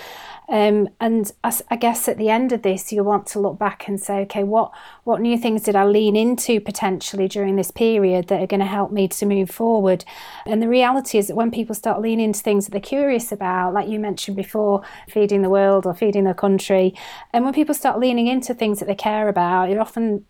Um, 0.50 0.88
and 1.00 1.30
I, 1.44 1.54
I, 1.70 1.76
guess 1.76 2.08
at 2.08 2.18
the 2.18 2.28
end 2.28 2.50
of 2.50 2.62
this, 2.62 2.92
you 2.92 3.04
want 3.04 3.24
to 3.28 3.38
look 3.38 3.56
back 3.56 3.86
and 3.86 4.00
say, 4.00 4.22
okay, 4.22 4.42
what 4.42 4.72
what 5.04 5.20
new 5.20 5.38
things 5.38 5.62
did 5.62 5.76
I 5.76 5.84
lean 5.84 6.16
into 6.16 6.60
potentially 6.60 7.28
during 7.28 7.54
this 7.54 7.70
period 7.70 8.26
that 8.26 8.42
are 8.42 8.48
going 8.48 8.58
to 8.58 8.66
help 8.66 8.90
me 8.90 9.06
to 9.06 9.26
move 9.26 9.48
forward? 9.48 10.04
And 10.44 10.60
the 10.60 10.68
reality 10.68 11.18
is 11.18 11.28
that 11.28 11.36
when 11.36 11.52
people 11.52 11.76
start 11.76 12.00
leaning 12.00 12.24
into 12.24 12.40
things 12.40 12.66
that 12.66 12.72
they're 12.72 12.80
curious 12.80 13.30
about, 13.30 13.74
like 13.74 13.88
you 13.88 14.00
mentioned 14.00 14.36
before, 14.36 14.82
feeding 15.08 15.42
the 15.42 15.48
world 15.48 15.86
or 15.86 15.94
feeding 15.94 16.24
the 16.24 16.34
country, 16.34 16.96
and 17.32 17.44
when 17.44 17.54
people 17.54 17.74
start 17.74 18.00
leaning 18.00 18.26
into 18.26 18.52
things 18.52 18.80
that 18.80 18.86
they 18.86 18.96
care 18.96 19.28
about, 19.28 19.70
it 19.70 19.78
often 19.78 20.26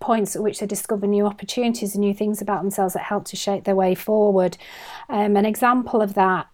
points 0.00 0.34
at 0.34 0.42
which 0.42 0.58
they 0.58 0.66
discover 0.66 1.06
new 1.06 1.26
opportunities 1.26 1.94
and 1.94 2.00
new 2.00 2.12
things 2.12 2.42
about 2.42 2.60
themselves 2.60 2.94
that 2.94 3.04
help 3.04 3.24
to 3.26 3.36
shape 3.36 3.62
their 3.62 3.76
way 3.76 3.94
forward. 3.94 4.56
Um, 5.08 5.36
an 5.36 5.46
example 5.46 6.02
of 6.02 6.14
that 6.14 6.48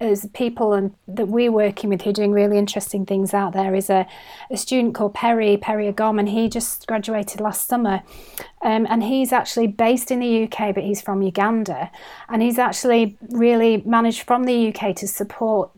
as 0.00 0.26
people 0.34 0.72
and 0.72 0.94
that 1.08 1.28
we're 1.28 1.52
working 1.52 1.90
with 1.90 2.02
who 2.02 2.10
are 2.10 2.12
doing 2.12 2.32
really 2.32 2.58
interesting 2.58 3.06
things 3.06 3.32
out 3.32 3.52
there 3.52 3.74
is 3.74 3.88
a, 3.88 4.06
a 4.50 4.56
student 4.56 4.94
called 4.94 5.14
Perry 5.14 5.56
Perry 5.56 5.92
Agom 5.92 6.18
and 6.18 6.28
he 6.28 6.48
just 6.48 6.86
graduated 6.86 7.40
last 7.40 7.66
summer. 7.68 8.02
Um, 8.62 8.86
and 8.88 9.02
he's 9.02 9.32
actually 9.32 9.66
based 9.68 10.10
in 10.10 10.20
the 10.20 10.44
UK 10.44 10.74
but 10.74 10.84
he's 10.84 11.00
from 11.00 11.22
Uganda. 11.22 11.90
And 12.28 12.42
he's 12.42 12.58
actually 12.58 13.16
really 13.30 13.82
managed 13.86 14.22
from 14.22 14.44
the 14.44 14.74
UK 14.74 14.94
to 14.96 15.08
support 15.08 15.70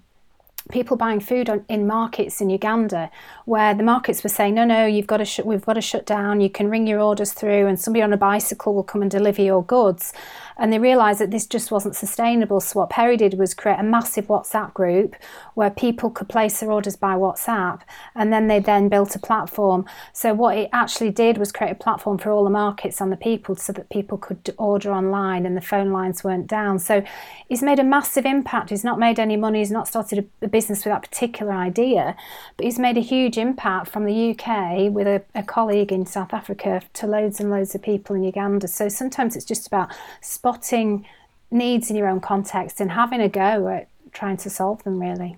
people 0.68 0.96
buying 0.96 1.20
food 1.20 1.48
on, 1.50 1.64
in 1.68 1.86
markets 1.86 2.40
in 2.40 2.50
Uganda, 2.50 3.10
where 3.44 3.74
the 3.74 3.82
markets 3.82 4.22
were 4.22 4.28
saying, 4.28 4.54
"No, 4.54 4.64
no, 4.64 4.86
you've 4.86 5.06
got 5.06 5.18
to 5.18 5.24
sh- 5.24 5.40
we've 5.44 5.64
got 5.64 5.74
to 5.74 5.80
shut 5.80 6.06
down. 6.06 6.40
You 6.40 6.50
can 6.50 6.70
ring 6.70 6.86
your 6.86 7.00
orders 7.00 7.32
through, 7.32 7.66
and 7.66 7.78
somebody 7.78 8.02
on 8.02 8.12
a 8.12 8.16
bicycle 8.16 8.74
will 8.74 8.82
come 8.82 9.02
and 9.02 9.10
deliver 9.10 9.42
your 9.42 9.62
goods." 9.62 10.12
And 10.60 10.72
they 10.72 10.78
realised 10.80 11.20
that 11.20 11.30
this 11.30 11.46
just 11.46 11.70
wasn't 11.70 11.94
sustainable. 11.94 12.60
So 12.60 12.80
what 12.80 12.90
Perry 12.90 13.16
did 13.16 13.38
was 13.38 13.54
create 13.54 13.78
a 13.78 13.84
massive 13.84 14.26
WhatsApp 14.26 14.74
group 14.74 15.14
where 15.54 15.70
people 15.70 16.10
could 16.10 16.28
place 16.28 16.58
their 16.58 16.72
orders 16.72 16.96
by 16.96 17.14
WhatsApp, 17.14 17.80
and 18.14 18.32
then 18.32 18.48
they 18.48 18.58
then 18.58 18.88
built 18.88 19.14
a 19.14 19.20
platform. 19.20 19.84
So 20.12 20.34
what 20.34 20.58
it 20.58 20.68
actually 20.72 21.10
did 21.10 21.38
was 21.38 21.52
create 21.52 21.72
a 21.72 21.76
platform 21.76 22.18
for 22.18 22.30
all 22.32 22.44
the 22.44 22.50
markets 22.50 23.00
and 23.00 23.12
the 23.12 23.16
people, 23.16 23.56
so 23.56 23.72
that 23.72 23.88
people 23.88 24.18
could 24.18 24.54
order 24.58 24.92
online, 24.92 25.46
and 25.46 25.56
the 25.56 25.60
phone 25.60 25.92
lines 25.92 26.24
weren't 26.24 26.48
down. 26.48 26.78
So 26.78 27.04
he's 27.48 27.62
made 27.62 27.78
a 27.78 27.84
massive 27.84 28.26
impact. 28.26 28.70
He's 28.70 28.84
not 28.84 28.98
made 28.98 29.18
any 29.20 29.36
money. 29.36 29.60
He's 29.60 29.70
not 29.70 29.86
started 29.86 30.28
a, 30.42 30.46
a 30.46 30.48
business 30.58 30.84
with 30.84 30.92
that 30.92 31.08
particular 31.08 31.52
idea, 31.52 32.16
but 32.56 32.64
he's 32.64 32.80
made 32.80 32.96
a 32.96 33.00
huge 33.14 33.38
impact 33.38 33.86
from 33.88 34.04
the 34.04 34.30
UK 34.30 34.90
with 34.92 35.06
a, 35.06 35.22
a 35.36 35.42
colleague 35.44 35.92
in 35.92 36.04
South 36.04 36.34
Africa 36.34 36.82
to 36.94 37.06
loads 37.06 37.38
and 37.38 37.48
loads 37.48 37.76
of 37.76 37.82
people 37.82 38.16
in 38.16 38.24
Uganda. 38.24 38.66
So 38.66 38.88
sometimes 38.88 39.36
it's 39.36 39.44
just 39.44 39.68
about 39.68 39.88
spotting 40.20 41.06
needs 41.52 41.90
in 41.90 41.96
your 41.96 42.08
own 42.08 42.20
context 42.20 42.80
and 42.80 42.90
having 42.90 43.20
a 43.20 43.28
go 43.28 43.68
at 43.68 43.88
trying 44.10 44.36
to 44.38 44.50
solve 44.50 44.82
them, 44.82 44.98
really. 45.00 45.36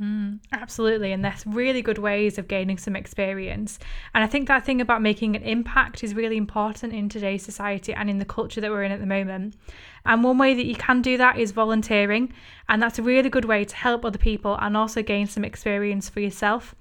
Mm, 0.00 0.38
absolutely. 0.52 1.10
And 1.12 1.24
there's 1.24 1.44
really 1.44 1.82
good 1.82 1.98
ways 1.98 2.38
of 2.38 2.46
gaining 2.46 2.78
some 2.78 2.94
experience. 2.94 3.80
And 4.14 4.22
I 4.22 4.28
think 4.28 4.46
that 4.46 4.64
thing 4.64 4.80
about 4.80 5.02
making 5.02 5.34
an 5.34 5.42
impact 5.42 6.04
is 6.04 6.14
really 6.14 6.36
important 6.36 6.92
in 6.92 7.08
today's 7.08 7.44
society 7.44 7.92
and 7.92 8.08
in 8.08 8.18
the 8.18 8.24
culture 8.24 8.60
that 8.60 8.70
we're 8.70 8.84
in 8.84 8.92
at 8.92 9.00
the 9.00 9.06
moment. 9.06 9.56
And 10.06 10.22
one 10.22 10.38
way 10.38 10.54
that 10.54 10.66
you 10.66 10.76
can 10.76 11.02
do 11.02 11.16
that 11.16 11.38
is 11.38 11.50
volunteering. 11.50 12.32
And 12.68 12.80
that's 12.80 13.00
a 13.00 13.02
really 13.02 13.28
good 13.28 13.44
way 13.44 13.64
to 13.64 13.76
help 13.76 14.04
other 14.04 14.18
people 14.18 14.56
and 14.60 14.76
also 14.76 15.02
gain 15.02 15.26
some 15.26 15.44
experience 15.44 16.08
for 16.08 16.20
yourself. 16.20 16.76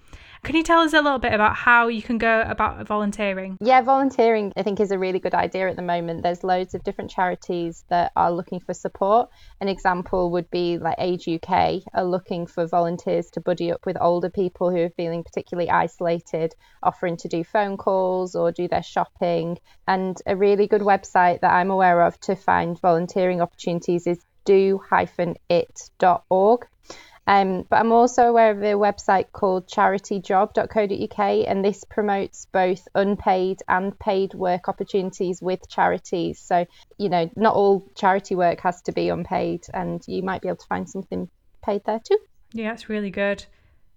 Can 0.48 0.56
you 0.56 0.64
tell 0.64 0.80
us 0.80 0.94
a 0.94 1.02
little 1.02 1.20
bit 1.20 1.34
about 1.34 1.58
how 1.58 1.90
you 1.90 2.02
can 2.02 2.18
go 2.18 2.42
about 2.48 2.88
volunteering? 2.88 3.58
Yeah, 3.60 3.82
volunteering 3.82 4.54
I 4.56 4.64
think 4.64 4.80
is 4.80 4.92
a 4.92 4.98
really 4.98 5.20
good 5.20 5.34
idea 5.34 5.70
at 5.70 5.76
the 5.76 5.82
moment. 5.82 6.24
There's 6.24 6.42
loads 6.42 6.74
of 6.74 6.86
different 6.86 7.12
charities 7.12 7.84
that 7.90 8.14
are 8.16 8.32
looking 8.32 8.62
for 8.62 8.74
support. 8.74 9.30
An 9.60 9.68
example 9.68 10.32
would 10.32 10.50
be 10.50 10.78
like 10.78 10.96
Age 11.00 11.28
UK 11.28 11.82
are 11.94 12.06
looking 12.06 12.48
for 12.48 12.66
volunteers 12.66 13.30
to 13.32 13.42
buddy 13.42 13.74
up 13.74 13.86
with 13.86 13.98
older 14.00 14.30
people 14.30 14.72
who 14.72 14.78
are 14.78 14.90
feeling 14.90 15.26
particularly 15.26 15.70
isolated, 15.70 16.56
offering 16.82 17.18
to 17.18 17.28
do 17.28 17.44
phone 17.44 17.76
calls 17.76 18.34
or 18.34 18.54
do 18.54 18.70
their 18.70 18.84
shopping. 18.84 19.60
And 19.86 20.18
a 20.26 20.38
really 20.38 20.68
good 20.68 20.80
website 20.80 21.42
that 21.42 21.52
I'm 21.52 21.72
aware 21.72 22.04
of 22.04 22.18
to 22.22 22.38
find 22.38 22.80
volunteering 22.80 23.42
opportunities 23.42 24.08
is 24.08 24.24
do-it.org. 24.46 25.42
Um, 27.28 27.66
but 27.70 27.78
I'm 27.78 27.92
also 27.92 28.24
aware 28.24 28.52
of 28.52 28.60
a 28.60 28.74
website 28.74 29.34
called 29.34 29.68
charityjob.co.uk, 29.68 31.48
and 31.48 31.64
this 31.64 31.84
promotes 31.84 32.46
both 32.46 32.88
unpaid 32.96 33.62
and 33.68 33.98
paid 34.00 34.34
work 34.34 34.70
opportunities 34.70 35.42
with 35.42 35.68
charities. 35.68 36.40
So, 36.40 36.66
you 36.98 37.10
know, 37.10 37.30
not 37.36 37.54
all 37.54 37.86
charity 37.96 38.36
work 38.36 38.62
has 38.62 38.82
to 38.84 38.94
be 38.94 39.10
unpaid, 39.10 39.66
and 39.74 40.02
you 40.08 40.24
might 40.24 40.42
be 40.42 40.48
able 40.48 40.58
to 40.58 40.68
find 40.68 40.90
something 40.90 41.30
paid 41.62 41.82
there 41.86 42.00
too. 42.00 42.18
Yeah, 42.54 42.70
that's 42.70 42.88
really 42.88 43.12
good. 43.12 43.44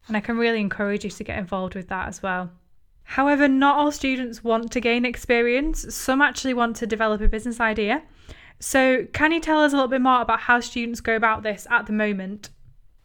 And 0.08 0.16
I 0.16 0.20
can 0.20 0.36
really 0.36 0.60
encourage 0.60 1.04
you 1.04 1.10
to 1.10 1.24
get 1.24 1.38
involved 1.38 1.76
with 1.76 1.86
that 1.88 2.08
as 2.08 2.20
well. 2.20 2.50
However, 3.04 3.46
not 3.46 3.76
all 3.76 3.92
students 3.92 4.42
want 4.42 4.72
to 4.72 4.80
gain 4.80 5.04
experience, 5.04 5.94
some 5.94 6.20
actually 6.20 6.54
want 6.54 6.76
to 6.76 6.86
develop 6.86 7.20
a 7.20 7.28
business 7.28 7.60
idea. 7.60 8.02
So, 8.58 9.06
can 9.12 9.30
you 9.30 9.40
tell 9.40 9.60
us 9.60 9.72
a 9.72 9.76
little 9.76 9.88
bit 9.88 10.00
more 10.00 10.20
about 10.20 10.40
how 10.40 10.58
students 10.58 11.00
go 11.00 11.14
about 11.14 11.44
this 11.44 11.66
at 11.70 11.86
the 11.86 11.92
moment? 11.92 12.50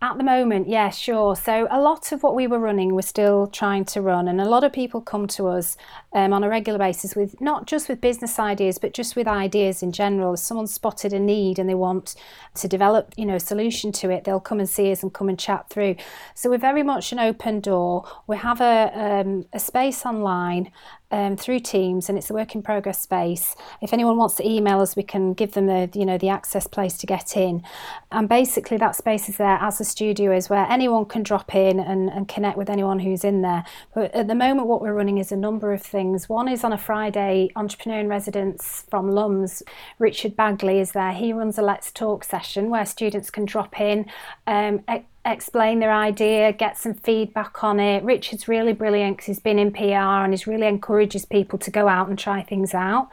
At 0.02 0.18
the 0.18 0.24
moment, 0.24 0.68
yeah, 0.68 0.90
sure. 0.90 1.36
So 1.36 1.68
a 1.72 1.80
lot 1.80 2.12
of 2.12 2.22
what 2.22 2.36
we 2.36 2.48
were 2.48 2.60
running, 2.60 2.94
we're 2.94 3.02
still 3.02 3.48
trying 3.48 3.86
to 3.86 4.02
run, 4.02 4.28
and 4.28 4.42
a 4.42 4.46
lot 4.46 4.64
of 4.64 4.74
people 4.74 5.00
come 5.00 5.26
to 5.28 5.48
us 5.48 5.78
um, 6.14 6.34
on 6.34 6.44
a 6.44 6.50
regular 6.50 6.78
basis 6.78 7.16
with 7.16 7.40
not 7.40 7.66
just 7.66 7.88
with 7.88 8.02
business 8.02 8.38
ideas, 8.38 8.78
but 8.78 8.94
just 8.94 9.16
with 9.16 9.26
ideas 9.28 9.82
in 9.82 9.94
general. 9.94 10.34
If 10.34 10.42
someone's 10.42 10.74
spotted 10.74 11.14
a 11.14 11.20
need 11.20 11.60
and 11.60 11.70
they 11.70 11.76
want 11.76 12.16
to 12.56 12.68
develop, 12.68 13.14
you 13.16 13.26
know, 13.26 13.36
a 13.36 13.40
solution 13.40 13.94
to 13.94 14.10
it, 14.12 14.26
they'll 14.26 14.40
come 14.42 14.60
and 14.60 14.70
see 14.70 14.92
us 14.92 15.02
and 15.02 15.14
come 15.14 15.30
and 15.30 15.40
chat 15.40 15.70
through. 15.70 15.96
So 16.36 16.50
we're 16.50 16.58
very 16.58 16.84
much 16.84 17.14
an 17.14 17.20
open 17.20 17.62
door. 17.62 18.06
We 18.28 18.36
have 18.38 18.60
a 18.60 18.92
um, 18.94 19.46
a 19.54 19.60
space 19.60 20.06
online 20.06 20.72
um, 21.16 21.38
through 21.38 21.62
Teams, 21.62 22.10
and 22.10 22.18
it's 22.18 22.30
a 22.30 22.34
work 22.34 22.56
in 22.56 22.62
progress 22.62 23.02
space. 23.02 23.56
If 23.82 23.94
anyone 23.94 24.18
wants 24.18 24.36
to 24.36 24.48
email 24.48 24.82
us, 24.82 24.98
we 24.98 25.04
can 25.04 25.34
give 25.34 25.54
them 25.54 25.68
the 25.68 25.90
you 25.94 26.06
know 26.06 26.18
the 26.18 26.28
access 26.28 26.68
place 26.68 26.98
to 26.98 27.08
get 27.08 27.38
in. 27.38 27.64
And 28.12 28.28
basically, 28.28 28.76
that 28.78 28.98
space 28.98 29.30
is 29.30 29.38
there 29.38 29.58
as 29.62 29.80
a 29.80 29.86
studio, 29.86 30.36
is 30.36 30.50
where 30.50 30.66
anyone 30.70 31.06
can 31.06 31.24
drop 31.24 31.56
in 31.56 31.80
and, 31.80 32.10
and 32.10 32.28
connect 32.28 32.58
with 32.58 32.70
anyone 32.70 33.00
who's 33.00 33.24
in 33.24 33.42
there. 33.42 33.64
But 33.94 34.14
at 34.14 34.28
the 34.28 34.36
moment, 34.36 34.68
what 34.68 34.82
we're 34.82 34.94
running 34.94 35.18
is 35.18 35.32
a 35.32 35.38
number 35.38 35.72
of 35.72 35.82
things. 35.82 36.28
One 36.28 36.50
is 36.50 36.66
on 36.66 36.74
a 36.74 36.78
Friday, 36.78 37.50
entrepreneur 37.56 38.00
in 38.00 38.10
residence 38.10 38.84
from 38.90 39.10
LUMS, 39.10 39.64
Richard 40.00 40.36
Bagley 40.36 40.80
is 40.80 40.92
there. 40.92 41.14
He 41.14 41.32
runs 41.32 41.58
a 41.58 41.62
Let's 41.62 41.92
Talk 41.94 42.26
session 42.26 42.70
where 42.70 42.86
students 42.86 43.30
can 43.30 43.46
drop 43.46 43.80
in. 43.80 44.06
Um, 44.48 44.84
explain 45.26 45.80
their 45.80 45.92
idea, 45.92 46.54
get 46.54 46.78
some 46.78 46.94
feedback 46.94 47.64
on 47.64 47.80
it. 47.80 48.04
Richard's 48.04 48.48
really 48.48 48.74
brilliant 48.74 49.18
because 49.18 49.26
he's 49.26 49.40
been 49.40 49.60
in 49.60 49.72
PR 49.72 50.24
and 50.24 50.34
he 50.34 50.50
really 50.50 50.68
encourages 50.68 51.26
people 51.26 51.58
to 51.60 51.72
go 51.72 51.88
out 51.88 52.08
and 52.08 52.18
try 52.18 52.44
things 52.44 52.74
out. 52.74 53.10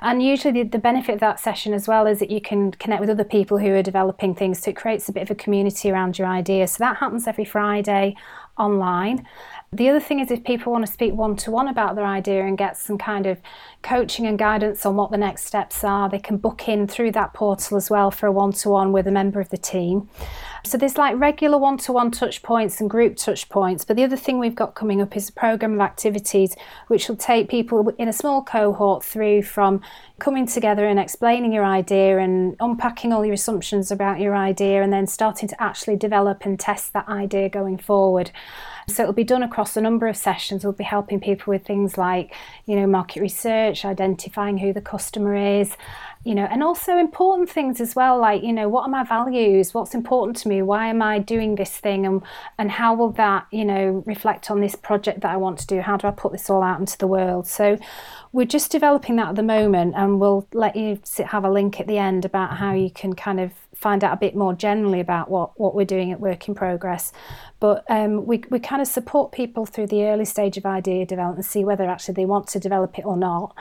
And 0.00 0.22
usually, 0.22 0.62
the, 0.62 0.68
the 0.68 0.78
benefit 0.78 1.14
of 1.14 1.20
that 1.20 1.40
session 1.40 1.72
as 1.72 1.88
well 1.88 2.06
is 2.06 2.18
that 2.18 2.30
you 2.30 2.40
can 2.40 2.72
connect 2.72 3.00
with 3.00 3.08
other 3.08 3.24
people 3.24 3.58
who 3.58 3.70
are 3.70 3.82
developing 3.82 4.34
things. 4.34 4.58
So 4.58 4.70
it 4.70 4.76
creates 4.76 5.08
a 5.08 5.12
bit 5.12 5.22
of 5.22 5.30
a 5.30 5.34
community 5.34 5.90
around 5.90 6.18
your 6.18 6.28
idea. 6.28 6.66
So 6.66 6.76
that 6.84 6.98
happens 6.98 7.26
every 7.26 7.46
Friday 7.46 8.16
online. 8.58 9.26
The 9.74 9.88
other 9.88 9.98
thing 9.98 10.20
is 10.20 10.30
if 10.30 10.44
people 10.44 10.70
want 10.70 10.86
to 10.86 10.92
speak 10.92 11.14
one 11.14 11.34
to 11.34 11.50
one 11.50 11.66
about 11.66 11.96
their 11.96 12.06
idea 12.06 12.46
and 12.46 12.56
get 12.56 12.76
some 12.76 12.96
kind 12.96 13.26
of 13.26 13.40
coaching 13.82 14.24
and 14.24 14.38
guidance 14.38 14.86
on 14.86 14.94
what 14.94 15.10
the 15.10 15.16
next 15.16 15.46
steps 15.46 15.82
are, 15.82 16.08
they 16.08 16.20
can 16.20 16.36
book 16.36 16.68
in 16.68 16.86
through 16.86 17.10
that 17.12 17.34
portal 17.34 17.76
as 17.76 17.90
well 17.90 18.12
for 18.12 18.28
a 18.28 18.32
one 18.32 18.52
to 18.52 18.68
one 18.70 18.92
with 18.92 19.08
a 19.08 19.10
member 19.10 19.40
of 19.40 19.48
the 19.48 19.56
team. 19.56 20.08
So 20.64 20.78
there's 20.78 20.96
like 20.96 21.18
regular 21.18 21.58
one 21.58 21.76
to 21.78 21.92
one 21.92 22.12
touch 22.12 22.40
points 22.44 22.80
and 22.80 22.88
group 22.88 23.16
touch 23.16 23.48
points. 23.48 23.84
But 23.84 23.96
the 23.96 24.04
other 24.04 24.16
thing 24.16 24.38
we've 24.38 24.54
got 24.54 24.76
coming 24.76 25.02
up 25.02 25.16
is 25.16 25.28
a 25.28 25.32
program 25.32 25.74
of 25.74 25.80
activities 25.80 26.54
which 26.86 27.08
will 27.08 27.16
take 27.16 27.48
people 27.48 27.88
in 27.98 28.06
a 28.06 28.12
small 28.12 28.44
cohort 28.44 29.02
through 29.04 29.42
from 29.42 29.80
coming 30.20 30.46
together 30.46 30.86
and 30.86 31.00
explaining 31.00 31.52
your 31.52 31.64
idea 31.64 32.18
and 32.18 32.54
unpacking 32.60 33.12
all 33.12 33.24
your 33.24 33.34
assumptions 33.34 33.90
about 33.90 34.20
your 34.20 34.36
idea 34.36 34.84
and 34.84 34.92
then 34.92 35.08
starting 35.08 35.48
to 35.48 35.60
actually 35.60 35.96
develop 35.96 36.46
and 36.46 36.60
test 36.60 36.92
that 36.92 37.08
idea 37.08 37.48
going 37.48 37.76
forward. 37.76 38.30
So 38.88 39.02
it'll 39.02 39.14
be 39.14 39.24
done 39.24 39.42
across 39.42 39.76
a 39.76 39.80
number 39.80 40.06
of 40.06 40.16
sessions. 40.16 40.64
We'll 40.64 40.72
be 40.72 40.84
helping 40.84 41.20
people 41.20 41.52
with 41.52 41.64
things 41.64 41.96
like, 41.96 42.34
you 42.66 42.76
know, 42.76 42.86
market 42.86 43.20
research, 43.20 43.84
identifying 43.84 44.58
who 44.58 44.72
the 44.72 44.80
customer 44.80 45.34
is, 45.34 45.76
you 46.24 46.34
know, 46.34 46.44
and 46.44 46.62
also 46.62 46.96
important 46.96 47.50
things 47.50 47.80
as 47.80 47.94
well, 47.94 48.18
like, 48.18 48.42
you 48.42 48.52
know, 48.52 48.68
what 48.68 48.82
are 48.82 48.88
my 48.88 49.04
values? 49.04 49.74
What's 49.74 49.94
important 49.94 50.38
to 50.38 50.48
me? 50.48 50.62
Why 50.62 50.88
am 50.88 51.02
I 51.02 51.18
doing 51.18 51.54
this 51.54 51.76
thing? 51.76 52.06
And, 52.06 52.22
and 52.58 52.70
how 52.70 52.94
will 52.94 53.10
that, 53.12 53.46
you 53.50 53.64
know, 53.64 54.02
reflect 54.06 54.50
on 54.50 54.60
this 54.60 54.74
project 54.74 55.20
that 55.20 55.30
I 55.30 55.36
want 55.36 55.58
to 55.58 55.66
do? 55.66 55.80
How 55.80 55.98
do 55.98 56.08
I 56.08 56.12
put 56.12 56.32
this 56.32 56.48
all 56.48 56.62
out 56.62 56.80
into 56.80 56.96
the 56.96 57.06
world? 57.06 57.46
So 57.46 57.78
we're 58.32 58.46
just 58.46 58.72
developing 58.72 59.16
that 59.16 59.28
at 59.28 59.36
the 59.36 59.42
moment, 59.42 59.94
and 59.96 60.18
we'll 60.18 60.48
let 60.54 60.76
you 60.76 60.98
have 61.26 61.44
a 61.44 61.50
link 61.50 61.78
at 61.78 61.86
the 61.86 61.98
end 61.98 62.24
about 62.24 62.56
how 62.56 62.72
you 62.72 62.90
can 62.90 63.14
kind 63.14 63.38
of 63.38 63.52
find 63.74 64.04
out 64.04 64.12
a 64.12 64.16
bit 64.16 64.34
more 64.34 64.54
generally 64.54 65.00
about 65.00 65.30
what, 65.30 65.58
what 65.58 65.74
we're 65.74 65.84
doing 65.84 66.12
at 66.12 66.20
Work 66.20 66.48
in 66.48 66.54
Progress. 66.54 67.12
But 67.60 67.84
um, 67.88 68.26
we, 68.26 68.42
we 68.50 68.58
kind 68.58 68.80
of 68.80 68.88
support 68.88 69.32
people 69.32 69.66
through 69.66 69.88
the 69.88 70.04
early 70.04 70.24
stage 70.24 70.56
of 70.56 70.66
idea 70.66 71.06
development 71.06 71.44
see 71.44 71.64
whether 71.64 71.84
actually 71.84 72.14
they 72.14 72.24
want 72.24 72.48
to 72.48 72.60
develop 72.60 72.98
it 72.98 73.04
or 73.04 73.16
not. 73.16 73.54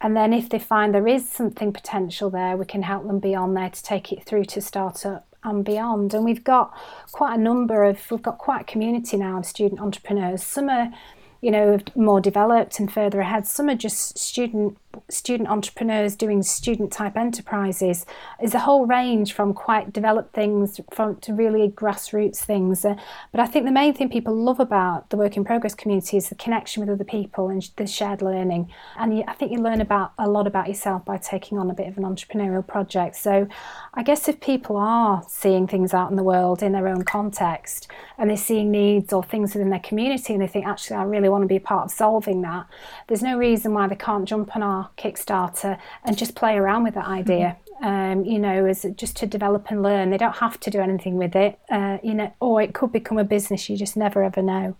And 0.00 0.16
then 0.16 0.32
if 0.32 0.48
they 0.48 0.58
find 0.58 0.94
there 0.94 1.08
is 1.08 1.28
something 1.28 1.72
potential 1.72 2.30
there, 2.30 2.56
we 2.56 2.64
can 2.64 2.82
help 2.82 3.06
them 3.06 3.18
beyond 3.18 3.56
there 3.56 3.70
to 3.70 3.82
take 3.82 4.12
it 4.12 4.24
through 4.24 4.44
to 4.46 4.60
startup 4.60 5.26
and 5.44 5.64
beyond. 5.64 6.14
And 6.14 6.24
we've 6.24 6.44
got 6.44 6.72
quite 7.12 7.34
a 7.34 7.40
number 7.40 7.84
of, 7.84 8.10
we've 8.10 8.22
got 8.22 8.38
quite 8.38 8.62
a 8.62 8.64
community 8.64 9.16
now 9.16 9.38
of 9.38 9.46
student 9.46 9.80
entrepreneurs. 9.80 10.42
Some 10.42 10.68
are 10.68 10.92
you 11.40 11.50
know, 11.50 11.78
more 11.94 12.20
developed 12.20 12.80
and 12.80 12.92
further 12.92 13.20
ahead. 13.20 13.46
Some 13.46 13.68
are 13.68 13.76
just 13.76 14.18
student 14.18 14.76
student 15.08 15.48
entrepreneurs 15.48 16.16
doing 16.16 16.42
student 16.42 16.92
type 16.92 17.16
enterprises. 17.16 18.06
is 18.42 18.54
a 18.54 18.60
whole 18.60 18.86
range 18.86 19.32
from 19.32 19.54
quite 19.54 19.92
developed 19.92 20.34
things 20.34 20.80
from 20.92 21.16
to 21.16 21.32
really 21.32 21.68
grassroots 21.68 22.38
things. 22.38 22.84
Uh, 22.84 22.94
but 23.32 23.40
I 23.40 23.46
think 23.46 23.64
the 23.64 23.72
main 23.72 23.94
thing 23.94 24.08
people 24.08 24.34
love 24.34 24.60
about 24.60 25.10
the 25.10 25.16
work 25.16 25.36
in 25.36 25.44
progress 25.44 25.74
community 25.74 26.16
is 26.16 26.28
the 26.28 26.34
connection 26.34 26.80
with 26.80 26.90
other 26.90 27.04
people 27.04 27.48
and 27.48 27.68
the 27.76 27.86
shared 27.86 28.22
learning. 28.22 28.70
And 28.96 29.18
you, 29.18 29.24
I 29.26 29.34
think 29.34 29.52
you 29.52 29.58
learn 29.58 29.80
about 29.80 30.12
a 30.18 30.28
lot 30.28 30.46
about 30.46 30.68
yourself 30.68 31.04
by 31.04 31.18
taking 31.18 31.58
on 31.58 31.70
a 31.70 31.74
bit 31.74 31.88
of 31.88 31.98
an 31.98 32.04
entrepreneurial 32.04 32.66
project. 32.66 33.16
So 33.16 33.48
I 33.94 34.02
guess 34.02 34.28
if 34.28 34.40
people 34.40 34.76
are 34.76 35.22
seeing 35.28 35.66
things 35.66 35.94
out 35.94 36.10
in 36.10 36.16
the 36.16 36.22
world 36.22 36.62
in 36.62 36.72
their 36.72 36.88
own 36.88 37.04
context 37.04 37.88
and 38.16 38.30
they're 38.30 38.36
seeing 38.36 38.70
needs 38.70 39.12
or 39.12 39.22
things 39.22 39.54
within 39.54 39.70
their 39.70 39.78
community 39.80 40.32
and 40.32 40.42
they 40.42 40.46
think 40.46 40.66
actually 40.66 40.96
I 40.96 41.04
really 41.04 41.28
want 41.28 41.42
to 41.42 41.48
be 41.48 41.58
part 41.58 41.86
of 41.86 41.90
solving 41.90 42.42
that, 42.42 42.66
there's 43.06 43.22
no 43.22 43.36
reason 43.38 43.74
why 43.74 43.86
they 43.86 43.96
can't 43.96 44.28
jump 44.28 44.54
on 44.56 44.62
our 44.62 44.87
Kickstarter 44.96 45.78
and 46.04 46.16
just 46.16 46.34
play 46.34 46.56
around 46.56 46.84
with 46.84 46.94
that 46.94 47.06
idea. 47.06 47.56
Mm-hmm. 47.56 47.64
Um, 47.80 48.24
you 48.24 48.40
know, 48.40 48.66
as 48.66 48.84
just 48.96 49.16
to 49.18 49.26
develop 49.26 49.70
and 49.70 49.84
learn. 49.84 50.10
They 50.10 50.16
don't 50.16 50.38
have 50.38 50.58
to 50.60 50.70
do 50.70 50.80
anything 50.80 51.16
with 51.16 51.36
it, 51.36 51.60
uh, 51.70 51.98
you 52.02 52.12
know, 52.12 52.32
or 52.40 52.60
it 52.60 52.74
could 52.74 52.90
become 52.90 53.18
a 53.18 53.24
business. 53.24 53.68
You 53.68 53.76
just 53.76 53.96
never 53.96 54.24
ever 54.24 54.42
know. 54.42 54.74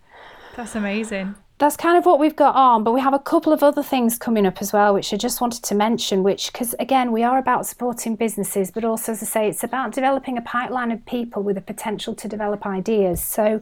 That's 0.57 0.75
amazing. 0.75 1.37
That's 1.59 1.77
kind 1.77 1.99
of 1.99 2.07
what 2.07 2.21
we've 2.21 2.37
got 2.37 2.55
on, 2.55 2.85
but 2.85 2.93
we 2.93 3.01
have 3.01 3.15
a 3.15 3.19
couple 3.19 3.53
of 3.53 3.65
other 3.65 3.83
things 3.83 4.17
coming 4.17 4.47
up 4.47 4.61
as 4.61 4.73
well, 4.73 4.95
which 4.95 5.13
I 5.13 5.17
just 5.17 5.41
wanted 5.41 5.65
to 5.65 5.75
mention. 5.75 6.23
Which, 6.23 6.53
because 6.53 6.75
again, 6.79 7.11
we 7.11 7.25
are 7.25 7.37
about 7.39 7.67
supporting 7.67 8.15
businesses, 8.15 8.71
but 8.71 8.85
also, 8.85 9.13
as 9.13 9.23
I 9.23 9.27
say, 9.27 9.49
it's 9.49 9.65
about 9.65 9.93
developing 9.93 10.39
a 10.39 10.43
pipeline 10.43 10.93
of 10.93 11.05
people 11.05 11.43
with 11.43 11.57
the 11.57 11.61
potential 11.61 12.15
to 12.15 12.29
develop 12.29 12.65
ideas. 12.65 13.23
So, 13.23 13.61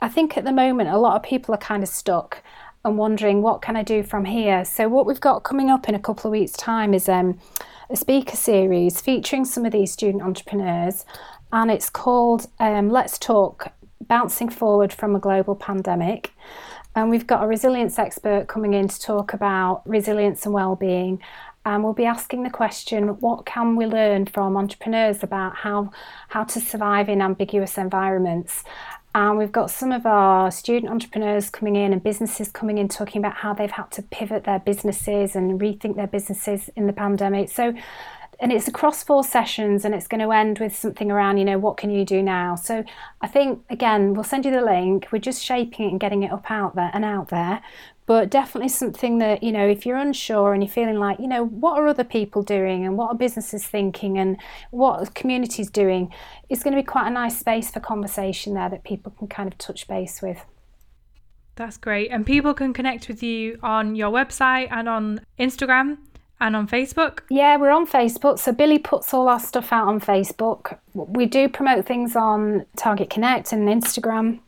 I 0.00 0.08
think 0.08 0.36
at 0.36 0.44
the 0.44 0.52
moment, 0.52 0.90
a 0.90 0.98
lot 0.98 1.16
of 1.16 1.22
people 1.22 1.52
are 1.52 1.58
kind 1.58 1.82
of 1.82 1.88
stuck 1.88 2.42
and 2.84 2.98
wondering 2.98 3.42
what 3.42 3.62
can 3.62 3.76
I 3.76 3.82
do 3.82 4.02
from 4.02 4.24
here. 4.24 4.64
So 4.64 4.88
what 4.88 5.06
we've 5.06 5.20
got 5.20 5.44
coming 5.44 5.70
up 5.70 5.88
in 5.88 5.94
a 5.94 6.00
couple 6.00 6.28
of 6.28 6.32
weeks' 6.32 6.52
time 6.52 6.94
is 6.94 7.08
um, 7.08 7.38
a 7.90 7.96
speaker 7.96 8.36
series 8.36 9.00
featuring 9.00 9.44
some 9.44 9.64
of 9.64 9.72
these 9.72 9.92
student 9.92 10.22
entrepreneurs, 10.22 11.04
and 11.52 11.70
it's 11.70 11.90
called 11.90 12.48
um, 12.58 12.90
Let's 12.90 13.18
Talk: 13.18 13.72
Bouncing 14.00 14.48
Forward 14.48 14.92
from 14.92 15.14
a 15.14 15.20
Global 15.20 15.54
Pandemic. 15.54 16.32
And 16.94 17.08
we've 17.08 17.26
got 17.26 17.42
a 17.42 17.46
resilience 17.46 17.98
expert 17.98 18.48
coming 18.48 18.74
in 18.74 18.86
to 18.88 19.00
talk 19.00 19.32
about 19.32 19.82
resilience 19.86 20.44
and 20.44 20.52
well-being. 20.52 21.22
And 21.64 21.82
we'll 21.84 21.94
be 21.94 22.04
asking 22.04 22.42
the 22.42 22.50
question, 22.50 23.20
what 23.20 23.46
can 23.46 23.76
we 23.76 23.86
learn 23.86 24.26
from 24.26 24.56
entrepreneurs 24.56 25.22
about 25.22 25.54
how 25.56 25.90
how 26.28 26.44
to 26.44 26.60
survive 26.60 27.08
in 27.08 27.22
ambiguous 27.22 27.78
environments? 27.78 28.64
And 29.14 29.36
we've 29.36 29.52
got 29.52 29.70
some 29.70 29.92
of 29.92 30.06
our 30.06 30.50
student 30.50 30.90
entrepreneurs 30.90 31.50
coming 31.50 31.76
in 31.76 31.92
and 31.92 32.02
businesses 32.02 32.50
coming 32.50 32.78
in 32.78 32.88
talking 32.88 33.20
about 33.20 33.34
how 33.34 33.52
they've 33.52 33.70
had 33.70 33.90
to 33.92 34.02
pivot 34.02 34.44
their 34.44 34.58
businesses 34.58 35.36
and 35.36 35.60
rethink 35.60 35.96
their 35.96 36.06
businesses 36.06 36.70
in 36.76 36.86
the 36.86 36.94
pandemic. 36.94 37.50
So 37.50 37.74
and 38.40 38.50
it's 38.50 38.66
across 38.66 39.04
four 39.04 39.22
sessions 39.22 39.84
and 39.84 39.94
it's 39.94 40.08
going 40.08 40.20
to 40.20 40.32
end 40.32 40.58
with 40.58 40.74
something 40.74 41.12
around 41.12 41.38
you 41.38 41.44
know 41.44 41.58
what 41.58 41.76
can 41.76 41.90
you 41.90 42.04
do 42.04 42.22
now? 42.22 42.56
So 42.56 42.84
i 43.20 43.28
think 43.28 43.62
again 43.70 44.14
we'll 44.14 44.24
send 44.24 44.44
you 44.44 44.50
the 44.50 44.62
link. 44.62 45.08
We're 45.12 45.18
just 45.18 45.44
shaping 45.44 45.86
it 45.86 45.90
and 45.90 46.00
getting 46.00 46.22
it 46.22 46.32
up 46.32 46.50
out 46.50 46.74
there 46.74 46.90
and 46.94 47.04
out 47.04 47.28
there 47.28 47.62
but 48.06 48.30
definitely 48.30 48.68
something 48.68 49.18
that 49.18 49.42
you 49.42 49.52
know 49.52 49.66
if 49.66 49.86
you're 49.86 49.96
unsure 49.96 50.52
and 50.52 50.62
you're 50.62 50.72
feeling 50.72 50.98
like 50.98 51.18
you 51.18 51.28
know 51.28 51.44
what 51.44 51.78
are 51.78 51.86
other 51.86 52.04
people 52.04 52.42
doing 52.42 52.84
and 52.84 52.96
what 52.96 53.10
are 53.10 53.14
businesses 53.14 53.64
thinking 53.64 54.18
and 54.18 54.36
what 54.70 55.14
communities 55.14 55.70
doing 55.70 56.12
it's 56.48 56.62
going 56.62 56.74
to 56.74 56.82
be 56.82 56.86
quite 56.86 57.06
a 57.06 57.10
nice 57.10 57.38
space 57.38 57.70
for 57.70 57.80
conversation 57.80 58.54
there 58.54 58.68
that 58.68 58.84
people 58.84 59.12
can 59.18 59.28
kind 59.28 59.50
of 59.50 59.58
touch 59.58 59.86
base 59.86 60.20
with 60.20 60.44
that's 61.54 61.76
great 61.76 62.10
and 62.10 62.26
people 62.26 62.54
can 62.54 62.72
connect 62.72 63.08
with 63.08 63.22
you 63.22 63.58
on 63.62 63.94
your 63.94 64.10
website 64.10 64.68
and 64.70 64.88
on 64.88 65.20
instagram 65.38 65.98
and 66.42 66.56
on 66.56 66.66
Facebook? 66.66 67.20
Yeah, 67.30 67.56
we're 67.56 67.70
on 67.70 67.86
Facebook. 67.86 68.38
So 68.38 68.52
Billy 68.52 68.78
puts 68.78 69.14
all 69.14 69.28
our 69.28 69.38
stuff 69.38 69.72
out 69.72 69.86
on 69.86 70.00
Facebook. 70.00 70.76
We 70.92 71.24
do 71.24 71.48
promote 71.48 71.86
things 71.86 72.16
on 72.16 72.66
Target 72.76 73.10
Connect 73.10 73.52
and 73.52 73.68
Instagram. 73.68 74.40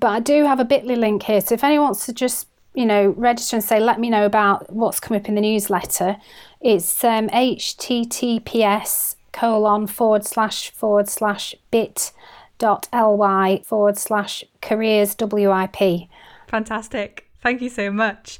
But 0.00 0.08
I 0.08 0.20
do 0.20 0.44
have 0.46 0.58
a 0.58 0.64
bit.ly 0.64 0.94
link 0.94 1.24
here. 1.24 1.42
So 1.42 1.54
if 1.54 1.62
anyone 1.62 1.88
wants 1.88 2.06
to 2.06 2.14
just, 2.14 2.48
you 2.74 2.86
know, 2.86 3.08
register 3.10 3.56
and 3.56 3.64
say, 3.64 3.80
let 3.80 4.00
me 4.00 4.10
know 4.10 4.24
about 4.24 4.72
what's 4.72 5.00
come 5.00 5.16
up 5.16 5.28
in 5.28 5.34
the 5.34 5.40
newsletter, 5.40 6.16
it's 6.60 7.04
um, 7.04 7.28
https 7.28 9.16
colon 9.32 9.86
forward 9.86 10.24
slash 10.24 10.70
forward 10.70 11.08
slash 11.08 11.54
bit 11.70 12.12
dot 12.58 12.88
ly 12.92 13.62
forward 13.64 13.98
slash 13.98 14.44
careers 14.60 15.16
WIP. 15.18 16.08
Fantastic. 16.46 17.28
Thank 17.40 17.60
you 17.60 17.68
so 17.68 17.90
much. 17.90 18.38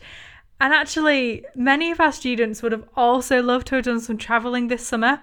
And 0.61 0.73
actually, 0.73 1.45
many 1.57 1.91
of 1.91 2.01
our 2.01 2.13
students 2.13 2.63
would 2.63 2.71
have 2.71 2.89
also 2.95 3.43
loved 3.43 3.67
to 3.69 3.75
have 3.77 3.85
done 3.85 4.01
some 4.01 4.17
travelling 4.17 4.69
this 4.69 4.87
summer. 4.87 5.21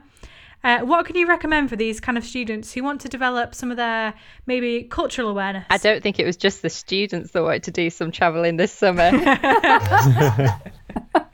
Uh, 0.63 0.79
what 0.79 1.05
can 1.05 1.15
you 1.15 1.27
recommend 1.27 1.69
for 1.69 1.75
these 1.75 1.99
kind 1.99 2.17
of 2.17 2.23
students 2.23 2.73
who 2.73 2.83
want 2.83 2.99
to 3.01 3.09
develop 3.09 3.55
some 3.55 3.71
of 3.71 3.77
their 3.77 4.13
maybe 4.45 4.83
cultural 4.83 5.29
awareness? 5.29 5.65
I 5.69 5.77
don't 5.77 6.03
think 6.03 6.19
it 6.19 6.25
was 6.25 6.35
just 6.35 6.61
the 6.61 6.69
students 6.69 7.31
that 7.31 7.43
wanted 7.43 7.63
to 7.63 7.71
do 7.71 7.89
some 7.89 8.11
travelling 8.11 8.57
this 8.57 8.71
summer. 8.73 9.09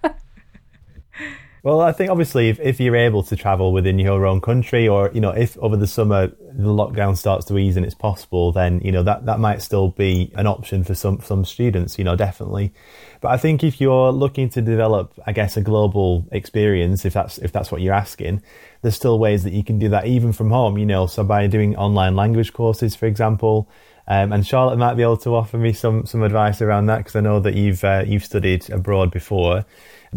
Well, 1.65 1.81
I 1.81 1.93
think 1.93 2.11
obviously 2.11 2.49
if, 2.49 2.59
if 2.59 2.79
you're 2.79 2.95
able 2.95 3.23
to 3.23 3.35
travel 3.35 3.73
within 3.73 3.97
your 3.97 4.27
own 4.27 4.39
country 4.39 4.87
or, 4.87 5.09
you 5.15 5.19
know, 5.19 5.31
if 5.31 5.57
over 5.57 5.75
the 5.75 5.87
summer 5.87 6.27
the 6.27 6.69
lockdown 6.69 7.17
starts 7.17 7.43
to 7.45 7.57
ease 7.57 7.75
and 7.75 7.83
it's 7.83 7.95
possible, 7.95 8.51
then, 8.51 8.81
you 8.81 8.91
know, 8.91 9.01
that, 9.01 9.25
that 9.25 9.39
might 9.39 9.63
still 9.63 9.87
be 9.87 10.31
an 10.35 10.45
option 10.45 10.83
for 10.83 10.93
some, 10.93 11.21
some 11.21 11.43
students, 11.43 11.97
you 11.97 12.03
know, 12.03 12.15
definitely. 12.15 12.71
But 13.19 13.29
I 13.29 13.37
think 13.37 13.63
if 13.63 13.81
you're 13.81 14.11
looking 14.11 14.47
to 14.49 14.61
develop, 14.61 15.19
I 15.25 15.31
guess, 15.31 15.57
a 15.57 15.61
global 15.61 16.27
experience, 16.31 17.03
if 17.03 17.13
that's, 17.13 17.39
if 17.39 17.51
that's 17.51 17.71
what 17.71 17.81
you're 17.81 17.95
asking, 17.95 18.43
there's 18.83 18.95
still 18.95 19.17
ways 19.17 19.43
that 19.43 19.53
you 19.53 19.63
can 19.63 19.79
do 19.79 19.89
that 19.89 20.05
even 20.05 20.33
from 20.33 20.51
home, 20.51 20.77
you 20.77 20.85
know, 20.85 21.07
so 21.07 21.23
by 21.23 21.47
doing 21.47 21.75
online 21.77 22.15
language 22.15 22.53
courses, 22.53 22.95
for 22.95 23.07
example, 23.07 23.67
um, 24.07 24.31
and 24.33 24.45
Charlotte 24.45 24.77
might 24.77 24.93
be 24.93 25.01
able 25.01 25.17
to 25.17 25.33
offer 25.33 25.57
me 25.57 25.73
some, 25.73 26.05
some 26.05 26.21
advice 26.21 26.61
around 26.61 26.85
that 26.85 26.99
because 26.99 27.15
I 27.15 27.21
know 27.21 27.39
that 27.39 27.55
you've, 27.55 27.83
uh, 27.83 28.03
you've 28.05 28.23
studied 28.23 28.69
abroad 28.69 29.09
before. 29.09 29.65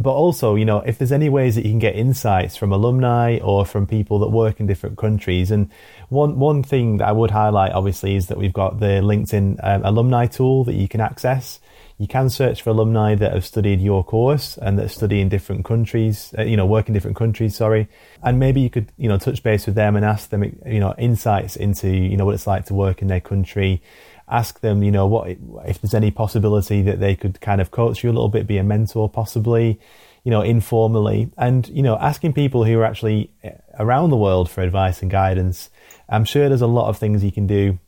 But 0.00 0.12
also, 0.12 0.55
you 0.55 0.64
know, 0.64 0.78
if 0.78 0.97
there's 0.97 1.11
any 1.11 1.28
ways 1.28 1.57
that 1.57 1.64
you 1.64 1.73
can 1.73 1.81
get 1.81 1.97
insights 1.97 2.57
from 2.57 2.71
alumni 2.71 3.40
or 3.43 3.67
from 3.67 3.85
people 3.85 4.21
that 4.21 4.28
work 4.28 4.61
in 4.61 4.67
different 4.69 4.97
countries, 4.97 5.50
and 5.50 5.69
one 6.09 6.38
one 6.38 6.62
thing 6.62 6.99
that 6.99 7.09
I 7.09 7.12
would 7.12 7.33
highlight, 7.33 7.73
obviously, 7.73 8.14
is 8.14 8.28
that 8.28 8.38
we've 8.38 8.52
got 8.52 8.78
the 8.78 9.02
LinkedIn 9.02 9.59
um, 9.61 9.85
alumni 9.85 10.26
tool 10.26 10.62
that 10.64 10.75
you 10.75 10.87
can 10.87 11.00
access. 11.00 11.59
You 11.99 12.07
can 12.07 12.31
search 12.31 12.62
for 12.62 12.71
alumni 12.71 13.17
that 13.17 13.33
have 13.33 13.45
studied 13.45 13.81
your 13.81 14.05
course 14.05 14.57
and 14.57 14.78
that 14.78 14.90
study 14.93 15.21
in 15.21 15.28
different 15.28 15.64
countries, 15.64 16.33
uh, 16.38 16.43
you 16.43 16.57
know, 16.57 16.64
work 16.64 16.87
in 16.87 16.95
different 16.95 17.17
countries, 17.17 17.57
sorry. 17.57 17.88
And 18.23 18.38
maybe 18.38 18.61
you 18.61 18.71
could, 18.71 18.93
you 18.99 19.09
know, 19.09 19.19
touch 19.19 19.43
base 19.43 19.67
with 19.67 19.75
them 19.75 19.97
and 19.97 20.05
ask 20.05 20.31
them, 20.31 20.45
you 20.64 20.78
know, 20.78 20.95
insights 20.97 21.57
into, 21.57 21.88
you 21.90 22.17
know, 22.17 22.25
what 22.25 22.37
it's 22.37 22.47
like 22.47 22.67
to 22.67 22.75
work 22.75 23.02
in 23.02 23.09
their 23.09 23.21
country 23.21 23.83
ask 24.30 24.61
them, 24.61 24.82
you 24.82 24.90
know, 24.90 25.06
what 25.06 25.28
if 25.66 25.80
there's 25.80 25.94
any 25.94 26.11
possibility 26.11 26.82
that 26.82 27.00
they 27.00 27.16
could 27.16 27.40
kind 27.40 27.61
of 27.61 27.70
coach 27.70 28.02
you 28.02 28.11
a 28.11 28.12
little 28.12 28.28
bit, 28.28 28.47
be 28.47 28.58
a 28.58 28.64
mentor 28.64 29.08
possibly, 29.08 29.80
you 30.25 30.30
know, 30.30 30.42
informally, 30.42 31.31
and 31.37 31.68
you 31.68 31.83
know, 31.83 31.96
asking 31.98 32.33
people 32.33 32.64
who 32.64 32.79
are 32.79 32.85
actually 32.85 33.31
eh, 33.42 33.53
around 33.79 34.11
the 34.11 34.16
world 34.16 34.50
for 34.50 34.62
advice 34.62 35.03
and 35.03 35.11
guidance. 35.11 35.70
I'm 36.09 36.24
sure 36.24 36.48
there's 36.48 36.62
a 36.62 36.66
lot 36.66 36.88
of 36.88 36.98
things 36.98 37.24
you 37.24 37.33
can 37.33 37.46
do 37.46 37.79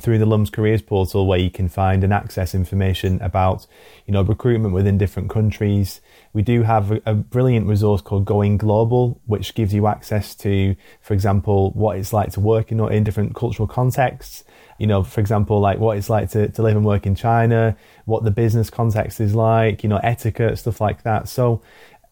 through 0.00 0.18
the 0.18 0.26
LUMS 0.26 0.50
Careers 0.50 0.82
portal 0.82 1.26
where 1.26 1.38
you 1.38 1.50
can 1.50 1.68
find 1.68 2.04
and 2.04 2.12
access 2.12 2.54
information 2.54 3.20
about, 3.20 3.66
you 4.06 4.12
know, 4.12 4.22
recruitment 4.22 4.74
within 4.74 4.98
different 4.98 5.28
countries. 5.30 6.00
We 6.32 6.42
do 6.42 6.62
have 6.62 7.00
a, 7.04 7.14
brilliant 7.14 7.66
resource 7.66 8.00
called 8.00 8.24
Going 8.24 8.58
Global, 8.58 9.20
which 9.26 9.54
gives 9.54 9.74
you 9.74 9.86
access 9.86 10.34
to, 10.36 10.76
for 11.00 11.14
example, 11.14 11.72
what 11.72 11.98
it's 11.98 12.12
like 12.12 12.30
to 12.32 12.40
work 12.40 12.70
in, 12.70 12.80
in 12.92 13.04
different 13.04 13.34
cultural 13.34 13.66
contexts 13.66 14.44
you 14.78 14.86
know, 14.86 15.02
for 15.02 15.20
example, 15.20 15.60
like 15.60 15.78
what 15.78 15.96
it's 15.96 16.08
like 16.08 16.30
to, 16.30 16.48
to 16.48 16.62
live 16.62 16.76
and 16.76 16.84
work 16.84 17.06
in 17.06 17.14
China, 17.14 17.76
what 18.04 18.24
the 18.24 18.30
business 18.30 18.70
context 18.70 19.20
is 19.20 19.34
like, 19.34 19.82
you 19.82 19.88
know, 19.88 19.98
etiquette, 19.98 20.58
stuff 20.58 20.80
like 20.80 21.02
that. 21.02 21.28
So 21.28 21.62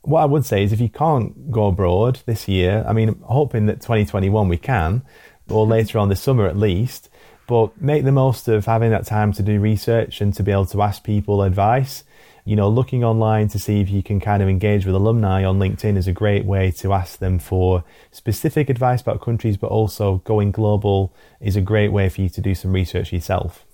what 0.03 0.23
I 0.23 0.25
would 0.25 0.45
say 0.45 0.63
is 0.63 0.73
if 0.73 0.81
you 0.81 0.89
can't 0.89 1.51
go 1.51 1.67
abroad 1.67 2.21
this 2.27 2.49
year, 2.49 2.85
I 2.87 2.93
mean, 2.93 3.21
hoping 3.23 3.67
that 3.67 3.81
2021 3.81 4.49
we 4.49 4.57
can, 4.57 5.03
or 5.49 5.65
mm-hmm. 5.65 5.73
later 5.73 5.99
on 5.99 6.09
this 6.09 6.21
summer 6.21 6.47
at 6.47 6.57
least, 6.57 7.09
but 7.47 7.81
make 7.81 8.05
the 8.05 8.13
most 8.13 8.49
of 8.49 8.67
having 8.67 8.91
that 8.91 9.07
time 9.07 9.33
to 9.35 9.43
do 9.43 9.61
research 9.61 10.21
and 10.21 10.35
to 10.35 10.43
be 10.43 10.51
able 10.51 10.67
to 10.67 10.83
ask 10.83 11.05
people 11.05 11.43
advice 11.43 12.03
you 12.47 12.55
know, 12.55 12.69
looking 12.69 13.03
online 13.03 13.49
to 13.49 13.59
see 13.59 13.81
if 13.81 13.91
you 13.91 14.05
can 14.05 14.21
kind 14.21 14.41
of 14.41 14.49
engage 14.49 14.87
with 14.87 14.95
alumni 14.95 15.45
on 15.45 15.59
LinkedIn 15.59 15.97
is 15.97 16.07
a 16.07 16.13
great 16.13 16.45
way 16.45 16.71
to 16.71 16.93
ask 16.93 17.19
them 17.19 17.41
for 17.41 17.83
specific 18.13 18.71
advice 18.71 19.01
about 19.03 19.21
countries, 19.21 19.57
but 19.57 19.67
also 19.67 20.19
going 20.25 20.53
global 20.53 21.13
is 21.41 21.57
a 21.57 21.61
great 21.61 21.89
way 21.89 22.09
for 22.09 22.21
you 22.21 22.29
to 22.29 22.41
do 22.41 22.55
some 22.55 22.73
research 22.73 23.13
yourself. 23.13 23.67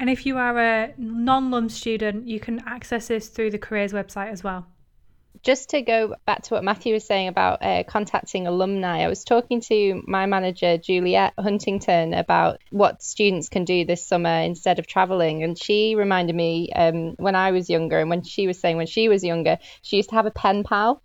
And 0.00 0.10
if 0.10 0.26
you 0.26 0.36
are 0.36 0.58
a 0.58 0.92
non 0.98 1.52
LUM 1.52 1.68
student, 1.68 2.26
you 2.26 2.40
can 2.40 2.60
access 2.66 3.06
this 3.06 3.28
through 3.28 3.52
the 3.52 3.58
careers 3.58 3.92
website 3.92 4.32
as 4.32 4.42
well 4.42 4.66
just 5.42 5.70
to 5.70 5.82
go 5.82 6.14
back 6.26 6.42
to 6.42 6.54
what 6.54 6.64
Matthew 6.64 6.92
was 6.92 7.04
saying 7.04 7.28
about 7.28 7.62
uh, 7.62 7.82
contacting 7.84 8.46
alumni, 8.46 8.98
I 9.02 9.08
was 9.08 9.24
talking 9.24 9.60
to 9.62 10.02
my 10.06 10.26
manager, 10.26 10.76
Juliet 10.76 11.32
Huntington, 11.38 12.12
about 12.12 12.60
what 12.70 13.02
students 13.02 13.48
can 13.48 13.64
do 13.64 13.84
this 13.84 14.06
summer 14.06 14.40
instead 14.40 14.78
of 14.78 14.86
traveling. 14.86 15.42
And 15.42 15.60
she 15.60 15.94
reminded 15.94 16.36
me 16.36 16.70
um, 16.74 17.14
when 17.16 17.34
I 17.34 17.52
was 17.52 17.70
younger, 17.70 17.98
and 17.98 18.10
when 18.10 18.22
she 18.22 18.46
was 18.46 18.60
saying 18.60 18.76
when 18.76 18.86
she 18.86 19.08
was 19.08 19.24
younger, 19.24 19.58
she 19.82 19.96
used 19.96 20.10
to 20.10 20.16
have 20.16 20.26
a 20.26 20.30
pen 20.30 20.62
pal. 20.62 21.02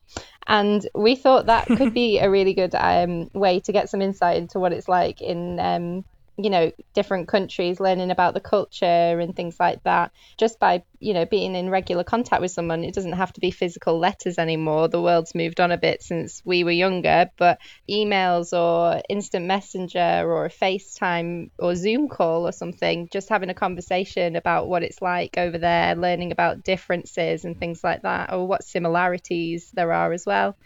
And 0.47 0.87
we 0.93 1.15
thought 1.15 1.47
that 1.47 1.67
could 1.67 1.93
be 1.93 2.19
a 2.19 2.29
really 2.29 2.53
good 2.53 2.75
um, 2.75 3.29
way 3.33 3.61
to 3.61 3.71
get 3.71 3.89
some 3.89 4.01
insight 4.01 4.37
into 4.37 4.59
what 4.59 4.73
it's 4.73 4.87
like 4.87 5.21
in 5.21 5.59
um, 5.59 6.05
you 6.37 6.49
know 6.49 6.71
different 6.93 7.27
countries 7.27 7.79
learning 7.79 8.11
about 8.11 8.33
the 8.33 8.39
culture 8.39 9.19
and 9.19 9.35
things 9.35 9.55
like 9.59 9.81
that. 9.83 10.11
Just 10.37 10.59
by 10.59 10.83
you 10.99 11.13
know 11.13 11.25
being 11.25 11.55
in 11.55 11.69
regular 11.69 12.03
contact 12.03 12.41
with 12.41 12.51
someone 12.51 12.83
it 12.83 12.93
doesn't 12.93 13.13
have 13.13 13.31
to 13.33 13.39
be 13.39 13.51
physical 13.51 13.97
letters 13.99 14.37
anymore. 14.37 14.87
The 14.87 15.01
world's 15.01 15.35
moved 15.35 15.59
on 15.59 15.71
a 15.71 15.77
bit 15.77 16.01
since 16.03 16.41
we 16.45 16.63
were 16.63 16.71
younger 16.71 17.29
but 17.37 17.59
emails 17.89 18.51
or 18.53 19.01
instant 19.09 19.45
messenger 19.45 20.23
or 20.25 20.45
a 20.45 20.49
facetime 20.49 21.51
or 21.59 21.75
zoom 21.75 22.09
call 22.09 22.47
or 22.47 22.51
something 22.51 23.07
just 23.11 23.29
having 23.29 23.49
a 23.49 23.53
conversation 23.53 24.35
about 24.35 24.67
what 24.67 24.83
it's 24.83 25.01
like 25.01 25.37
over 25.37 25.57
there 25.57 25.95
learning 25.95 26.31
about 26.31 26.63
differences 26.63 27.45
and 27.45 27.57
things 27.59 27.83
like 27.83 28.01
that 28.01 28.33
or 28.33 28.47
what 28.47 28.63
similarities 28.63 29.69
there 29.73 29.91
are 29.93 30.11
as 30.11 30.25
well. 30.25 30.57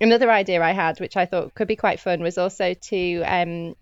Another 0.00 0.32
idea 0.32 0.60
I 0.60 0.72
had, 0.72 0.98
which 0.98 1.16
I 1.16 1.26
thought 1.26 1.54
could 1.54 1.68
be 1.68 1.76
quite 1.76 2.00
fun, 2.00 2.22
was 2.22 2.36
also 2.36 2.74
to 2.74 3.22
um, 3.22 3.74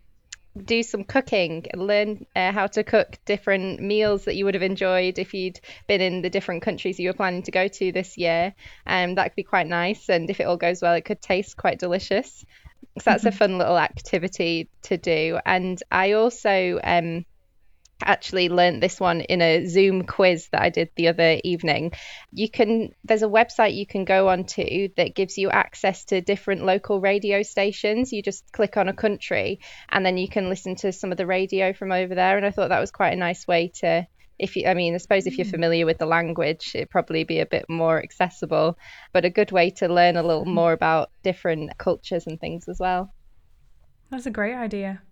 do 0.57 0.83
some 0.83 1.05
cooking 1.05 1.67
and 1.73 1.87
learn 1.87 2.27
uh, 2.35 2.53
how 2.53 2.67
to 2.67 2.83
cook 2.83 3.19
different 3.25 3.81
meals 3.81 4.25
that 4.25 4.35
you 4.35 4.45
would 4.45 4.55
have 4.55 4.63
enjoyed 4.63 5.19
if 5.19 5.33
you'd 5.33 5.61
been 5.87 6.01
in 6.01 6.23
the 6.23 6.31
different 6.31 6.63
countries 6.63 6.99
you 6.99 7.09
were 7.09 7.15
planning 7.15 7.43
to 7.43 7.51
go 7.51 7.69
to 7.69 7.93
this 7.93 8.19
year. 8.19 8.55
Um, 8.87 9.15
that 9.15 9.29
could 9.29 9.37
be 9.37 9.43
quite 9.43 9.69
nice, 9.69 10.09
and 10.09 10.29
if 10.29 10.41
it 10.41 10.45
all 10.45 10.57
goes 10.57 10.83
well, 10.83 10.95
it 10.95 11.05
could 11.05 11.23
taste 11.23 11.57
quite 11.57 11.79
delicious. 11.79 12.45
So 12.99 13.05
that's 13.05 13.25
mm-hmm. 13.25 13.29
a 13.29 13.33
fun 13.33 13.59
little 13.59 13.79
activity 13.79 14.69
to 14.83 14.97
do. 14.97 15.39
And 15.47 15.81
I 15.93 16.13
also 16.13 16.81
um, 16.83 17.25
actually 18.03 18.49
learned 18.49 18.83
this 18.83 18.99
one 19.01 19.21
in 19.21 19.43
a 19.43 19.67
Zoom 19.67 20.05
quiz 20.05 20.49
that 20.53 20.63
I 20.63 20.71
did 20.71 20.91
the 20.97 21.09
other 21.09 21.41
evening. 21.45 21.93
You 22.33 22.51
can 22.51 22.91
there's 23.05 23.23
a 23.23 23.29
website 23.29 23.75
you 23.75 23.87
can 23.87 24.05
go 24.05 24.29
onto 24.29 24.89
that 24.97 25.15
gives 25.15 25.39
you 25.39 25.51
access 25.51 26.05
to 26.07 26.21
different 26.21 26.65
local 26.65 27.01
radio 27.01 27.43
stations. 27.43 28.13
You 28.13 28.23
just 28.23 28.51
click 28.53 28.77
on 28.77 28.89
a 28.89 28.93
country 28.93 29.61
and 29.89 30.05
then 30.05 30.19
you 30.19 30.29
can 30.29 30.49
listen 30.49 30.77
to 30.77 30.93
some 30.93 31.13
of 31.13 31.19
the 31.19 31.27
radio 31.27 31.73
from 31.73 31.93
over 31.93 32.15
there 32.15 32.37
and 32.37 32.47
I 32.47 32.51
thought 32.51 32.69
that 32.69 32.81
was 32.81 32.91
quite 32.91 33.13
a 33.13 33.17
nice 33.17 33.47
way 33.47 33.73
to 33.81 34.07
if 34.39 34.57
you 34.57 34.67
I 34.67 34.75
mean 34.75 34.95
I 34.95 34.99
suppose 34.99 35.27
if 35.27 35.39
you're 35.39 35.47
mm. 35.47 35.51
familiar 35.51 35.87
with 35.87 35.99
the 35.99 36.07
language 36.07 36.73
it'd 36.75 36.91
probably 36.91 37.25
be 37.25 37.41
a 37.41 37.47
bit 37.47 37.67
more 37.69 38.03
accessible, 38.03 38.79
but 39.13 39.25
a 39.25 39.31
good 39.31 39.53
way 39.53 39.71
to 39.71 39.89
learn 39.89 40.17
a 40.17 40.23
little 40.23 40.45
mm. 40.45 40.55
more 40.55 40.73
about 40.73 41.11
different 41.23 41.77
cultures 41.79 42.27
and 42.27 42.41
things 42.41 42.69
as 42.69 42.79
well. 42.79 43.13
That's 44.11 44.27
a 44.27 44.31
great 44.31 44.57
idea. 44.57 45.03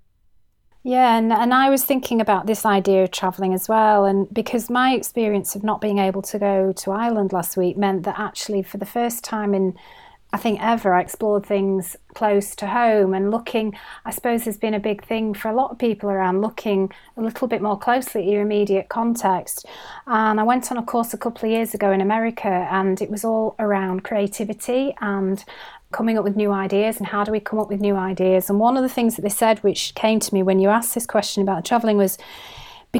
Yeah, 0.89 1.19
and, 1.19 1.31
and 1.35 1.53
I 1.53 1.69
was 1.69 1.85
thinking 1.85 2.19
about 2.19 2.47
this 2.47 2.65
idea 2.65 3.05
of 3.05 3.11
travelling 3.11 3.53
as 3.53 3.69
well. 3.69 4.07
And 4.07 4.27
because 4.33 4.71
my 4.71 4.95
experience 4.95 5.55
of 5.55 5.63
not 5.63 5.83
being 5.83 5.99
able 5.99 6.23
to 6.23 6.39
go 6.39 6.73
to 6.73 6.91
Ireland 6.93 7.31
last 7.31 7.59
week 7.59 7.77
meant 7.77 8.05
that 8.05 8.19
actually, 8.19 8.63
for 8.63 8.79
the 8.79 8.87
first 8.87 9.23
time 9.23 9.53
in 9.53 9.77
I 10.31 10.37
think 10.37 10.61
ever 10.63 10.93
I 10.93 11.01
explored 11.01 11.47
things 11.47 11.97
close 12.13 12.55
to 12.57 12.67
home 12.67 13.15
and 13.15 13.31
looking, 13.31 13.75
I 14.05 14.11
suppose 14.11 14.45
has 14.45 14.59
been 14.59 14.75
a 14.75 14.81
big 14.81 15.05
thing 15.05 15.33
for 15.33 15.49
a 15.49 15.55
lot 15.55 15.71
of 15.71 15.79
people 15.79 16.11
around 16.11 16.43
looking 16.43 16.93
a 17.17 17.23
little 17.23 17.49
bit 17.49 17.63
more 17.63 17.79
closely 17.79 18.23
at 18.23 18.29
your 18.29 18.43
immediate 18.43 18.91
context. 18.91 19.65
And 20.07 20.39
I 20.39 20.43
went 20.43 20.71
on 20.71 20.77
a 20.77 20.83
course 20.83 21.15
a 21.15 21.19
couple 21.19 21.47
of 21.47 21.51
years 21.51 21.73
ago 21.73 21.93
in 21.93 22.03
America 22.03 22.69
and 22.71 23.01
it 23.01 23.11
was 23.11 23.25
all 23.25 23.55
around 23.59 24.05
creativity 24.05 24.95
and 25.01 25.43
coming 25.93 26.19
up 26.19 26.25
with 26.25 26.37
new 26.37 26.53
ideas 26.53 26.99
and 26.99 27.07
how 27.07 27.25
do 27.25 27.33
we 27.33 27.41
come 27.41 27.59
up 27.59 27.71
with 27.71 27.81
new 27.81 27.97
ideas. 27.97 28.51
And 28.51 28.61
one 28.61 28.77
of 28.77 28.83
the 28.83 28.89
things 28.91 29.17
that 29.17 29.23
they 29.23 29.31
said, 29.31 29.59
which 29.61 29.95
came 29.95 30.21
to 30.21 30.35
me 30.35 30.43
when 30.43 30.61
you 30.61 30.69
asked 30.69 30.95
this 30.95 31.07
question 31.07 31.43
about 31.43 31.65
traveling, 31.65 31.97
was 31.97 32.19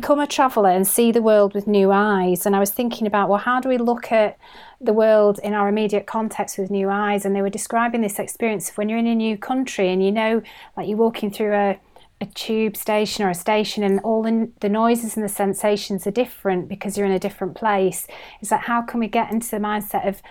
become 0.01 0.21
a 0.21 0.29
traveller 0.29 0.71
and 0.71 0.87
see 0.87 1.11
the 1.11 1.21
world 1.21 1.55
with 1.55 1.67
new 1.67 1.91
eyes. 1.91 2.47
And 2.47 2.55
I 2.55 2.61
was 2.61 2.71
thinking 2.71 3.05
about, 3.05 3.29
well, 3.29 3.41
how 3.41 3.59
do 3.59 3.69
we 3.69 3.79
look 3.79 4.13
at 4.13 4.39
the 4.81 4.93
world 4.93 5.41
in 5.43 5.55
our 5.55 5.69
immediate 5.69 6.07
context 6.07 6.57
with 6.57 6.71
new 6.71 6.89
eyes? 6.89 7.25
And 7.25 7.35
they 7.35 7.43
were 7.43 7.51
describing 7.51 8.03
this 8.03 8.21
experience 8.21 8.71
of 8.71 8.79
when 8.79 8.89
you're 8.89 9.01
in 9.01 9.09
a 9.09 9.15
new 9.17 9.37
country 9.37 9.89
and 9.93 10.01
you 10.05 10.13
know, 10.13 10.41
like 10.77 10.87
you're 10.87 10.97
walking 10.97 11.33
through 11.33 11.53
a, 11.53 11.81
a 12.21 12.27
tube 12.27 12.77
station 12.77 13.25
or 13.25 13.31
a 13.31 13.35
station 13.35 13.83
and 13.83 13.99
all 14.01 14.23
the, 14.23 14.49
the 14.61 14.69
noises 14.69 15.17
and 15.17 15.25
the 15.25 15.29
sensations 15.29 16.07
are 16.07 16.13
different 16.13 16.69
because 16.69 16.97
you're 16.97 17.07
in 17.07 17.11
a 17.11 17.19
different 17.19 17.57
place. 17.57 18.07
Is 18.41 18.51
that 18.51 18.63
how 18.63 18.83
can 18.83 19.01
we 19.01 19.09
get 19.09 19.33
into 19.33 19.51
the 19.51 19.57
mindset 19.57 20.07
of 20.07 20.23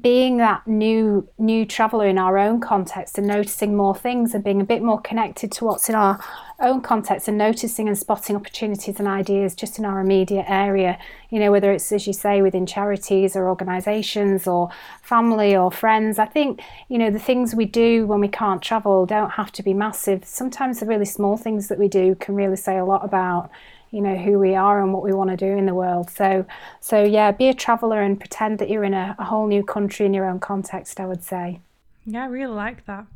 being 0.00 0.38
that 0.38 0.66
new 0.66 1.28
new 1.38 1.66
traveller 1.66 2.06
in 2.06 2.18
our 2.18 2.38
own 2.38 2.60
context 2.60 3.18
and 3.18 3.26
noticing 3.26 3.76
more 3.76 3.94
things 3.94 4.34
and 4.34 4.42
being 4.42 4.60
a 4.60 4.64
bit 4.64 4.82
more 4.82 5.00
connected 5.00 5.52
to 5.52 5.64
what's 5.64 5.88
in 5.88 5.94
our 5.94 6.18
own 6.60 6.80
context 6.80 7.28
and 7.28 7.36
noticing 7.36 7.88
and 7.88 7.98
spotting 7.98 8.34
opportunities 8.34 8.98
and 8.98 9.06
ideas 9.06 9.54
just 9.54 9.78
in 9.78 9.84
our 9.84 10.00
immediate 10.00 10.46
area 10.48 10.98
you 11.28 11.38
know 11.38 11.50
whether 11.50 11.72
it's 11.72 11.92
as 11.92 12.06
you 12.06 12.12
say 12.12 12.40
within 12.40 12.64
charities 12.64 13.36
or 13.36 13.48
organizations 13.48 14.46
or 14.46 14.70
family 15.02 15.54
or 15.54 15.70
friends 15.70 16.18
i 16.18 16.26
think 16.26 16.62
you 16.88 16.96
know 16.96 17.10
the 17.10 17.18
things 17.18 17.54
we 17.54 17.66
do 17.66 18.06
when 18.06 18.20
we 18.20 18.28
can't 18.28 18.62
travel 18.62 19.04
don't 19.06 19.30
have 19.30 19.52
to 19.52 19.62
be 19.62 19.74
massive. 19.74 20.24
Sometimes 20.24 20.80
the 20.80 20.86
really 20.86 21.04
small 21.04 21.36
things 21.36 21.68
that 21.68 21.78
we 21.78 21.88
do 21.88 22.14
can 22.14 22.34
really 22.34 22.56
say 22.56 22.78
a 22.78 22.84
lot 22.84 23.04
about 23.04 23.50
you 23.92 24.00
know 24.00 24.16
who 24.16 24.38
we 24.38 24.54
are 24.54 24.82
and 24.82 24.92
what 24.92 25.04
we 25.04 25.12
want 25.12 25.30
to 25.30 25.36
do 25.36 25.56
in 25.56 25.66
the 25.66 25.74
world 25.74 26.10
so 26.10 26.44
so 26.80 27.04
yeah 27.04 27.30
be 27.30 27.48
a 27.48 27.54
traveler 27.54 28.02
and 28.02 28.18
pretend 28.18 28.58
that 28.58 28.68
you're 28.68 28.84
in 28.84 28.94
a, 28.94 29.14
a 29.18 29.24
whole 29.24 29.46
new 29.46 29.62
country 29.62 30.06
in 30.06 30.14
your 30.14 30.28
own 30.28 30.40
context 30.40 30.98
i 30.98 31.06
would 31.06 31.22
say 31.22 31.60
yeah 32.06 32.24
i 32.24 32.26
really 32.26 32.54
like 32.54 32.84
that 32.86 33.06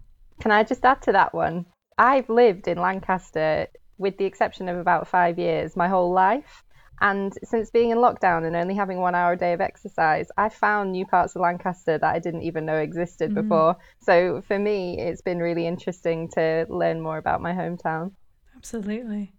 can 0.40 0.50
i 0.50 0.62
just 0.62 0.84
add 0.84 1.00
to 1.02 1.12
that 1.12 1.34
one 1.34 1.66
i've 1.98 2.28
lived 2.28 2.68
in 2.68 2.78
lancaster 2.78 3.66
with 3.98 4.16
the 4.18 4.24
exception 4.24 4.68
of 4.68 4.76
about 4.76 5.08
five 5.08 5.38
years 5.38 5.74
my 5.74 5.88
whole 5.88 6.12
life 6.12 6.62
and 7.00 7.34
since 7.44 7.70
being 7.70 7.90
in 7.90 7.98
lockdown 7.98 8.46
and 8.46 8.56
only 8.56 8.74
having 8.74 9.00
one 9.00 9.14
hour 9.14 9.32
a 9.32 9.36
day 9.36 9.52
of 9.52 9.60
exercise, 9.60 10.28
I 10.38 10.48
found 10.48 10.92
new 10.92 11.04
parts 11.04 11.36
of 11.36 11.42
Lancaster 11.42 11.98
that 11.98 12.14
I 12.14 12.18
didn't 12.18 12.42
even 12.42 12.64
know 12.64 12.78
existed 12.78 13.32
mm-hmm. 13.32 13.42
before. 13.42 13.76
So 14.00 14.40
for 14.48 14.58
me, 14.58 14.98
it's 14.98 15.20
been 15.20 15.38
really 15.38 15.66
interesting 15.66 16.28
to 16.30 16.66
learn 16.70 17.02
more 17.02 17.18
about 17.18 17.42
my 17.42 17.52
hometown. 17.52 18.12
Absolutely. 18.56 19.34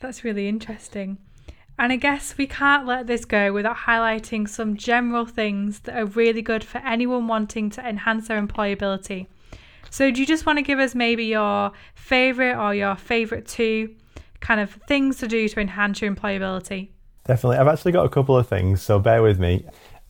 That's 0.00 0.24
really 0.24 0.48
interesting. 0.48 1.18
And 1.78 1.92
I 1.92 1.96
guess 1.96 2.36
we 2.36 2.46
can't 2.46 2.86
let 2.86 3.06
this 3.06 3.24
go 3.24 3.52
without 3.52 3.76
highlighting 3.76 4.48
some 4.48 4.76
general 4.76 5.24
things 5.24 5.80
that 5.80 5.96
are 5.96 6.06
really 6.06 6.42
good 6.42 6.64
for 6.64 6.78
anyone 6.78 7.28
wanting 7.28 7.70
to 7.70 7.88
enhance 7.88 8.28
their 8.28 8.42
employability. 8.44 9.26
So, 9.90 10.10
do 10.10 10.20
you 10.20 10.26
just 10.26 10.44
want 10.44 10.58
to 10.58 10.62
give 10.62 10.80
us 10.80 10.94
maybe 10.94 11.26
your 11.26 11.72
favourite 11.94 12.56
or 12.56 12.74
your 12.74 12.96
favourite 12.96 13.46
two 13.46 13.94
kind 14.40 14.60
of 14.60 14.72
things 14.88 15.18
to 15.18 15.28
do 15.28 15.48
to 15.48 15.60
enhance 15.60 16.00
your 16.02 16.14
employability? 16.14 16.88
Definitely. 17.24 17.58
I've 17.58 17.68
actually 17.68 17.92
got 17.92 18.04
a 18.04 18.08
couple 18.08 18.36
of 18.36 18.48
things, 18.48 18.82
so 18.82 18.98
bear 18.98 19.22
with 19.22 19.38
me 19.38 19.64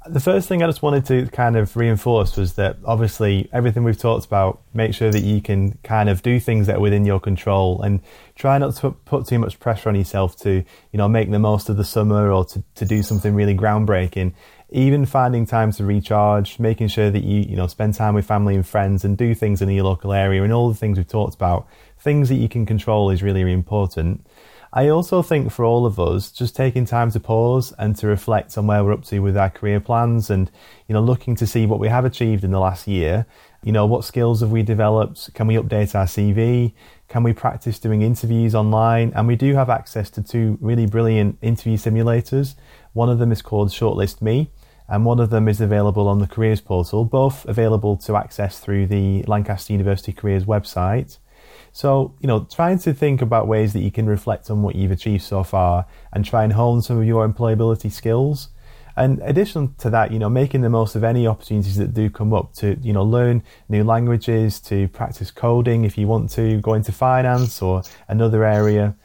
the 0.06 0.20
first 0.20 0.48
thing 0.48 0.62
I 0.62 0.66
just 0.66 0.80
wanted 0.80 1.04
to 1.06 1.26
kind 1.28 1.56
of 1.56 1.76
reinforce 1.76 2.36
was 2.36 2.54
that 2.54 2.76
obviously 2.84 3.48
everything 3.52 3.82
we've 3.82 3.98
talked 3.98 4.26
about, 4.26 4.62
make 4.72 4.94
sure 4.94 5.10
that 5.10 5.22
you 5.22 5.42
can 5.42 5.76
kind 5.82 6.08
of 6.08 6.22
do 6.22 6.38
things 6.38 6.66
that 6.68 6.76
are 6.76 6.80
within 6.80 7.04
your 7.04 7.18
control 7.18 7.82
and 7.82 8.00
try 8.36 8.58
not 8.58 8.76
to 8.76 8.92
put 8.92 9.26
too 9.26 9.38
much 9.38 9.58
pressure 9.58 9.88
on 9.88 9.96
yourself 9.96 10.36
to, 10.36 10.50
you 10.92 10.96
know, 10.98 11.08
make 11.08 11.30
the 11.30 11.38
most 11.38 11.68
of 11.68 11.76
the 11.76 11.84
summer 11.84 12.30
or 12.30 12.44
to, 12.44 12.62
to 12.76 12.84
do 12.84 13.02
something 13.02 13.34
really 13.34 13.56
groundbreaking. 13.56 14.34
Even 14.70 15.04
finding 15.04 15.46
time 15.46 15.72
to 15.72 15.84
recharge, 15.84 16.58
making 16.58 16.88
sure 16.88 17.10
that 17.10 17.24
you, 17.24 17.40
you 17.40 17.56
know, 17.56 17.66
spend 17.66 17.94
time 17.94 18.14
with 18.14 18.26
family 18.26 18.54
and 18.54 18.66
friends 18.66 19.04
and 19.04 19.16
do 19.16 19.34
things 19.34 19.60
in 19.60 19.68
your 19.70 19.84
local 19.84 20.12
area 20.12 20.42
and 20.44 20.52
all 20.52 20.68
the 20.68 20.76
things 20.76 20.96
we've 20.96 21.08
talked 21.08 21.34
about, 21.34 21.66
things 21.98 22.28
that 22.28 22.36
you 22.36 22.48
can 22.48 22.66
control 22.66 23.10
is 23.10 23.22
really, 23.22 23.42
really 23.42 23.54
important. 23.54 24.24
I 24.72 24.88
also 24.88 25.22
think 25.22 25.50
for 25.50 25.64
all 25.64 25.86
of 25.86 25.98
us, 25.98 26.30
just 26.30 26.54
taking 26.54 26.84
time 26.84 27.10
to 27.12 27.20
pause 27.20 27.72
and 27.78 27.96
to 27.96 28.06
reflect 28.06 28.58
on 28.58 28.66
where 28.66 28.84
we're 28.84 28.92
up 28.92 29.04
to 29.06 29.20
with 29.20 29.36
our 29.36 29.48
career 29.48 29.80
plans 29.80 30.28
and, 30.28 30.50
you 30.86 30.92
know, 30.92 31.00
looking 31.00 31.34
to 31.36 31.46
see 31.46 31.64
what 31.64 31.80
we 31.80 31.88
have 31.88 32.04
achieved 32.04 32.44
in 32.44 32.50
the 32.50 32.60
last 32.60 32.86
year. 32.86 33.24
You 33.62 33.72
know, 33.72 33.86
what 33.86 34.04
skills 34.04 34.40
have 34.40 34.50
we 34.50 34.62
developed? 34.62 35.32
Can 35.32 35.46
we 35.46 35.54
update 35.54 35.94
our 35.94 36.04
CV? 36.04 36.74
Can 37.08 37.22
we 37.22 37.32
practice 37.32 37.78
doing 37.78 38.02
interviews 38.02 38.54
online? 38.54 39.12
And 39.16 39.26
we 39.26 39.36
do 39.36 39.54
have 39.54 39.70
access 39.70 40.10
to 40.10 40.22
two 40.22 40.58
really 40.60 40.86
brilliant 40.86 41.38
interview 41.40 41.78
simulators. 41.78 42.54
One 42.92 43.08
of 43.08 43.18
them 43.18 43.32
is 43.32 43.40
called 43.40 43.70
Shortlist 43.70 44.20
Me, 44.20 44.50
and 44.86 45.06
one 45.06 45.18
of 45.18 45.30
them 45.30 45.48
is 45.48 45.62
available 45.62 46.08
on 46.08 46.18
the 46.18 46.26
careers 46.26 46.60
portal, 46.60 47.06
both 47.06 47.46
available 47.46 47.96
to 47.96 48.16
access 48.16 48.60
through 48.60 48.86
the 48.86 49.22
Lancaster 49.22 49.72
University 49.72 50.12
Careers 50.12 50.44
website. 50.44 51.16
So, 51.78 52.12
you 52.18 52.26
know, 52.26 52.40
trying 52.40 52.80
to 52.80 52.92
think 52.92 53.22
about 53.22 53.46
ways 53.46 53.72
that 53.72 53.82
you 53.82 53.92
can 53.92 54.06
reflect 54.08 54.50
on 54.50 54.62
what 54.62 54.74
you've 54.74 54.90
achieved 54.90 55.22
so 55.22 55.44
far 55.44 55.86
and 56.12 56.24
try 56.24 56.42
and 56.42 56.52
hone 56.52 56.82
some 56.82 56.98
of 56.98 57.04
your 57.04 57.24
employability 57.28 57.92
skills. 57.92 58.48
And 58.96 59.20
addition 59.22 59.76
to 59.78 59.90
that, 59.90 60.10
you 60.10 60.18
know, 60.18 60.28
making 60.28 60.62
the 60.62 60.70
most 60.70 60.96
of 60.96 61.04
any 61.04 61.24
opportunities 61.24 61.76
that 61.76 61.94
do 61.94 62.10
come 62.10 62.34
up 62.34 62.52
to, 62.54 62.76
you 62.82 62.92
know, 62.92 63.04
learn 63.04 63.44
new 63.68 63.84
languages, 63.84 64.58
to 64.62 64.88
practice 64.88 65.30
coding 65.30 65.84
if 65.84 65.96
you 65.96 66.08
want 66.08 66.30
to 66.30 66.60
go 66.62 66.74
into 66.74 66.90
finance 66.90 67.62
or 67.62 67.84
another 68.08 68.42
area 68.42 68.96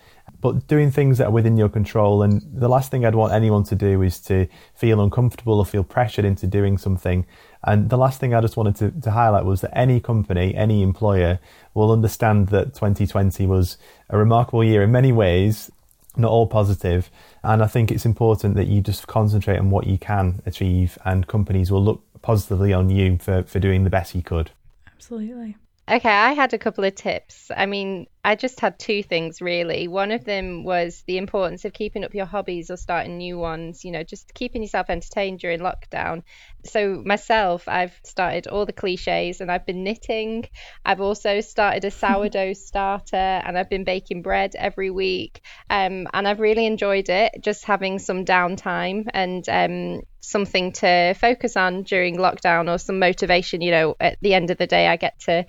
but 0.43 0.67
doing 0.67 0.91
things 0.91 1.17
that 1.17 1.27
are 1.27 1.31
within 1.31 1.55
your 1.55 1.69
control. 1.69 2.21
And 2.21 2.41
the 2.53 2.67
last 2.67 2.91
thing 2.91 3.05
I'd 3.05 3.15
want 3.15 3.31
anyone 3.31 3.63
to 3.63 3.75
do 3.75 4.01
is 4.01 4.19
to 4.21 4.45
feel 4.75 4.99
uncomfortable 4.99 5.57
or 5.57 5.65
feel 5.65 5.85
pressured 5.85 6.25
into 6.25 6.47
doing 6.47 6.77
something. 6.77 7.25
And 7.63 7.89
the 7.89 7.97
last 7.97 8.19
thing 8.19 8.33
I 8.33 8.41
just 8.41 8.57
wanted 8.57 8.75
to, 8.77 8.91
to 9.01 9.11
highlight 9.11 9.45
was 9.45 9.61
that 9.61 9.77
any 9.77 9.99
company, 9.99 10.53
any 10.55 10.81
employer 10.81 11.39
will 11.73 11.91
understand 11.91 12.49
that 12.49 12.73
2020 12.73 13.45
was 13.47 13.77
a 14.09 14.17
remarkable 14.17 14.63
year 14.63 14.83
in 14.83 14.91
many 14.91 15.11
ways, 15.11 15.71
not 16.17 16.29
all 16.29 16.47
positive. 16.47 17.09
And 17.43 17.63
I 17.63 17.67
think 17.67 17.91
it's 17.91 18.05
important 18.05 18.55
that 18.55 18.67
you 18.67 18.81
just 18.81 19.07
concentrate 19.07 19.59
on 19.59 19.69
what 19.69 19.87
you 19.87 19.97
can 19.97 20.41
achieve, 20.45 20.97
and 21.05 21.27
companies 21.27 21.71
will 21.71 21.83
look 21.83 22.03
positively 22.21 22.73
on 22.73 22.89
you 22.89 23.17
for, 23.17 23.43
for 23.43 23.59
doing 23.59 23.83
the 23.83 23.89
best 23.89 24.13
you 24.13 24.23
could. 24.23 24.51
Absolutely. 24.87 25.57
Okay, 25.89 26.09
I 26.09 26.31
had 26.33 26.53
a 26.53 26.57
couple 26.57 26.83
of 26.83 26.95
tips. 26.95 27.51
I 27.55 27.65
mean, 27.65 28.07
I 28.25 28.35
just 28.35 28.61
had 28.61 28.79
two 28.79 29.03
things 29.03 29.41
really. 29.41 29.89
One 29.89 30.11
of 30.11 30.23
them 30.23 30.63
was 30.63 31.03
the 31.07 31.17
importance 31.17 31.65
of 31.65 31.73
keeping 31.73 32.05
up 32.05 32.13
your 32.13 32.25
hobbies 32.25 32.71
or 32.71 32.77
starting 32.77 33.17
new 33.17 33.37
ones, 33.37 33.83
you 33.83 33.91
know, 33.91 34.03
just 34.03 34.33
keeping 34.33 34.61
yourself 34.61 34.89
entertained 34.89 35.39
during 35.39 35.59
lockdown. 35.59 36.23
So, 36.65 37.03
myself, 37.05 37.67
I've 37.67 37.99
started 38.05 38.47
all 38.47 38.65
the 38.65 38.71
cliches 38.71 39.41
and 39.41 39.51
I've 39.51 39.65
been 39.65 39.83
knitting. 39.83 40.47
I've 40.85 41.01
also 41.01 41.41
started 41.41 41.83
a 41.83 41.91
sourdough 42.03 42.53
starter 42.53 43.17
and 43.17 43.57
I've 43.57 43.69
been 43.69 43.83
baking 43.83 44.21
bread 44.21 44.55
every 44.57 44.89
week. 44.89 45.41
Um, 45.69 46.07
and 46.13 46.25
I've 46.25 46.39
really 46.39 46.65
enjoyed 46.65 47.09
it, 47.09 47.33
just 47.41 47.65
having 47.65 47.99
some 47.99 48.23
downtime 48.23 49.07
and 49.13 49.47
um, 49.49 50.01
something 50.21 50.71
to 50.71 51.13
focus 51.15 51.57
on 51.57 51.83
during 51.83 52.15
lockdown 52.15 52.73
or 52.73 52.77
some 52.77 52.99
motivation. 52.99 53.59
You 53.59 53.71
know, 53.71 53.95
at 53.99 54.17
the 54.21 54.33
end 54.33 54.49
of 54.49 54.57
the 54.57 54.67
day, 54.67 54.87
I 54.87 54.95
get 54.95 55.19
to 55.21 55.45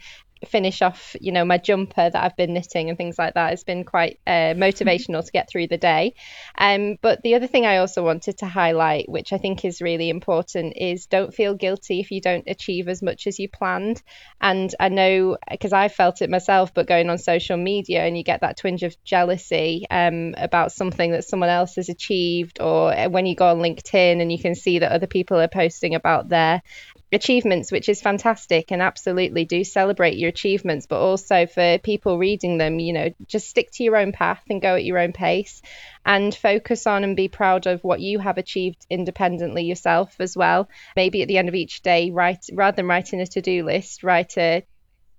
finish 0.46 0.82
off, 0.82 1.16
you 1.20 1.32
know, 1.32 1.44
my 1.44 1.58
jumper 1.58 2.10
that 2.10 2.22
I've 2.22 2.36
been 2.36 2.54
knitting 2.54 2.88
and 2.88 2.98
things 2.98 3.18
like 3.18 3.34
that. 3.34 3.52
It's 3.52 3.64
been 3.64 3.84
quite 3.84 4.20
uh, 4.26 4.54
motivational 4.54 5.24
to 5.24 5.32
get 5.32 5.48
through 5.48 5.68
the 5.68 5.78
day. 5.78 6.14
Um, 6.56 6.96
but 7.00 7.22
the 7.22 7.34
other 7.34 7.46
thing 7.46 7.66
I 7.66 7.78
also 7.78 8.04
wanted 8.04 8.38
to 8.38 8.46
highlight, 8.46 9.08
which 9.08 9.32
I 9.32 9.38
think 9.38 9.64
is 9.64 9.80
really 9.80 10.10
important, 10.10 10.74
is 10.76 11.06
don't 11.06 11.34
feel 11.34 11.54
guilty 11.54 12.00
if 12.00 12.10
you 12.10 12.20
don't 12.20 12.44
achieve 12.46 12.88
as 12.88 13.02
much 13.02 13.26
as 13.26 13.38
you 13.38 13.48
planned. 13.48 14.02
And 14.40 14.74
I 14.78 14.88
know 14.88 15.38
because 15.50 15.72
I 15.72 15.88
felt 15.88 16.22
it 16.22 16.30
myself, 16.30 16.74
but 16.74 16.86
going 16.86 17.08
on 17.10 17.18
social 17.18 17.56
media 17.56 18.04
and 18.04 18.16
you 18.16 18.24
get 18.24 18.42
that 18.42 18.56
twinge 18.56 18.82
of 18.82 18.96
jealousy 19.04 19.86
um, 19.90 20.34
about 20.36 20.72
something 20.72 21.12
that 21.12 21.24
someone 21.24 21.50
else 21.50 21.76
has 21.76 21.88
achieved, 21.88 22.60
or 22.60 22.94
when 23.08 23.26
you 23.26 23.34
go 23.34 23.48
on 23.48 23.58
LinkedIn 23.58 24.20
and 24.20 24.30
you 24.30 24.38
can 24.38 24.54
see 24.54 24.80
that 24.80 24.92
other 24.92 25.06
people 25.06 25.38
are 25.38 25.48
posting 25.48 25.94
about 25.94 26.28
their 26.28 26.62
achievements, 27.14 27.72
which 27.72 27.88
is 27.88 28.02
fantastic, 28.02 28.70
and 28.70 28.82
absolutely 28.82 29.44
do 29.44 29.64
celebrate 29.64 30.18
your 30.18 30.28
achievements, 30.28 30.86
but 30.86 31.00
also 31.00 31.46
for 31.46 31.78
people 31.78 32.18
reading 32.18 32.58
them, 32.58 32.78
you 32.78 32.92
know, 32.92 33.10
just 33.26 33.48
stick 33.48 33.70
to 33.72 33.84
your 33.84 33.96
own 33.96 34.12
path 34.12 34.42
and 34.50 34.60
go 34.60 34.74
at 34.74 34.84
your 34.84 34.98
own 34.98 35.12
pace 35.12 35.62
and 36.04 36.34
focus 36.34 36.86
on 36.86 37.04
and 37.04 37.16
be 37.16 37.28
proud 37.28 37.66
of 37.66 37.82
what 37.82 38.00
you 38.00 38.18
have 38.18 38.36
achieved 38.36 38.84
independently 38.90 39.64
yourself 39.64 40.14
as 40.18 40.36
well. 40.36 40.68
Maybe 40.96 41.22
at 41.22 41.28
the 41.28 41.38
end 41.38 41.48
of 41.48 41.54
each 41.54 41.82
day, 41.82 42.10
write 42.10 42.46
rather 42.52 42.76
than 42.76 42.88
writing 42.88 43.20
a 43.20 43.26
to 43.28 43.40
do 43.40 43.64
list, 43.64 44.02
write 44.02 44.36
a 44.36 44.64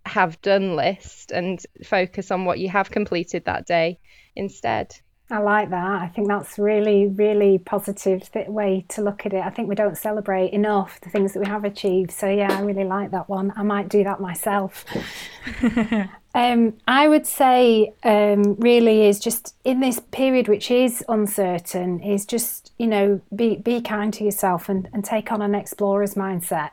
have 0.05 0.39
done 0.41 0.75
list 0.75 1.31
and 1.31 1.59
focus 1.83 2.29
on 2.29 2.45
what 2.45 2.59
you 2.59 2.69
have 2.69 2.91
completed 2.91 3.45
that 3.45 3.65
day 3.65 3.99
instead. 4.35 4.93
I 5.31 5.39
like 5.39 5.71
that. 5.71 6.01
I 6.01 6.07
think 6.07 6.27
that's 6.27 6.59
really, 6.59 7.07
really 7.07 7.57
positive 7.57 8.29
way 8.47 8.85
to 8.89 9.01
look 9.01 9.25
at 9.25 9.33
it. 9.33 9.43
I 9.43 9.49
think 9.49 9.67
we 9.67 9.73
don't 9.73 9.97
celebrate 9.97 10.53
enough 10.53 11.01
the 11.01 11.09
things 11.09 11.33
that 11.33 11.39
we 11.39 11.47
have 11.47 11.63
achieved. 11.63 12.11
So 12.11 12.29
yeah, 12.29 12.55
I 12.55 12.61
really 12.61 12.83
like 12.83 13.09
that 13.09 13.27
one. 13.27 13.51
I 13.55 13.63
might 13.63 13.89
do 13.89 14.03
that 14.03 14.19
myself. 14.19 14.85
um, 16.35 16.73
I 16.87 17.07
would 17.07 17.25
say 17.25 17.93
um, 18.03 18.55
really 18.55 19.07
is 19.07 19.19
just 19.19 19.55
in 19.63 19.79
this 19.79 19.99
period 20.11 20.47
which 20.47 20.69
is 20.69 21.03
uncertain 21.09 22.01
is 22.01 22.25
just 22.25 22.71
you 22.77 22.87
know 22.87 23.21
be 23.35 23.55
be 23.55 23.81
kind 23.81 24.13
to 24.13 24.23
yourself 24.23 24.69
and, 24.69 24.87
and 24.93 25.03
take 25.03 25.31
on 25.31 25.41
an 25.41 25.55
explorer's 25.55 26.13
mindset. 26.13 26.69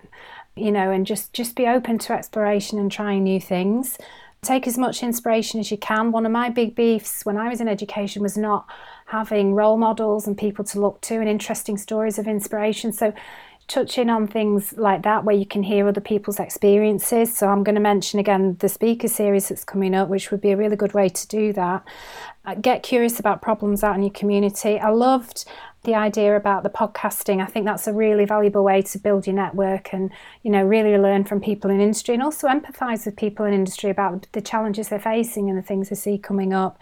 You 0.55 0.73
know, 0.73 0.91
and 0.91 1.07
just 1.07 1.33
just 1.33 1.57
be 1.57 1.67
open 1.67 1.97
to 2.01 2.13
exploration 2.13 2.79
and 2.79 2.93
trying 2.93 3.25
new 3.25 3.41
things 3.41 3.97
take 4.45 4.67
as 4.67 4.77
much 4.77 5.05
inspiration 5.05 5.61
as 5.61 5.71
you 5.71 5.79
can. 5.79 6.11
One 6.11 6.27
of 6.27 6.33
my 6.33 6.49
big 6.49 6.75
beefs 6.75 7.25
when 7.25 7.37
I 7.37 7.49
was 7.49 7.61
in 7.61 7.69
education 7.69 8.23
was 8.23 8.37
not 8.37 8.67
having 9.07 9.55
role 9.55 9.77
models 9.77 10.27
and 10.27 10.37
people 10.37 10.65
to 10.65 10.81
look 10.81 11.01
to 11.03 11.15
and 11.21 11.29
interesting 11.29 11.77
stories 11.77 12.19
of 12.19 12.27
inspiration. 12.27 12.93
So, 12.93 13.13
touching 13.73 14.11
on 14.11 14.27
things 14.27 14.75
like 14.77 15.03
that 15.03 15.25
where 15.25 15.35
you 15.35 15.47
can 15.47 15.63
hear 15.63 15.89
other 15.89 16.01
people's 16.01 16.39
experiences. 16.39 17.35
So, 17.35 17.49
I'm 17.49 17.65
going 17.65 17.75
to 17.75 17.81
mention 17.81 18.21
again 18.21 18.57
the 18.61 18.69
speaker 18.69 19.09
series 19.09 19.49
that's 19.49 19.65
coming 19.65 19.95
up, 19.95 20.09
which 20.09 20.31
would 20.31 20.43
be 20.43 20.51
a 20.51 20.57
really 20.57 20.77
good 20.77 20.93
way 20.93 21.09
to 21.09 21.29
do 21.29 21.53
that. 21.55 21.83
Uh, 22.45 22.55
get 22.55 22.83
curious 22.83 23.19
about 23.19 23.41
problems 23.41 23.83
out 23.83 23.97
in 23.97 24.03
your 24.03 24.13
community. 24.13 24.79
I 24.79 24.91
loved 24.91 25.47
the 25.85 25.95
idea 25.95 26.37
about 26.37 26.63
the 26.63 26.71
podcasting. 26.71 27.43
I 27.43 27.47
think 27.47 27.65
that's 27.67 27.87
a 27.87 27.93
really 27.93 28.25
valuable 28.25 28.63
way 28.63 28.83
to 28.83 28.99
build 28.99 29.27
your 29.27 29.35
network 29.35 29.93
and, 29.93 30.13
you 30.43 30.51
know, 30.51 30.63
really 30.63 30.97
learn 30.97 31.25
from 31.25 31.41
people 31.41 31.71
in 31.71 31.81
industry 31.81 32.15
and 32.15 32.23
also 32.23 32.47
empathize 32.47 33.05
with 33.05 33.17
people 33.17 33.47
in 33.47 33.53
industry 33.53 33.91
about 33.91 34.29
the 34.33 34.41
challenges 34.41 34.89
they're 34.89 35.01
facing 35.01 35.49
and 35.49 35.59
the 35.59 35.63
things 35.63 35.89
they 35.89 35.97
see 35.97 36.19
coming 36.19 36.53
up. 36.53 36.79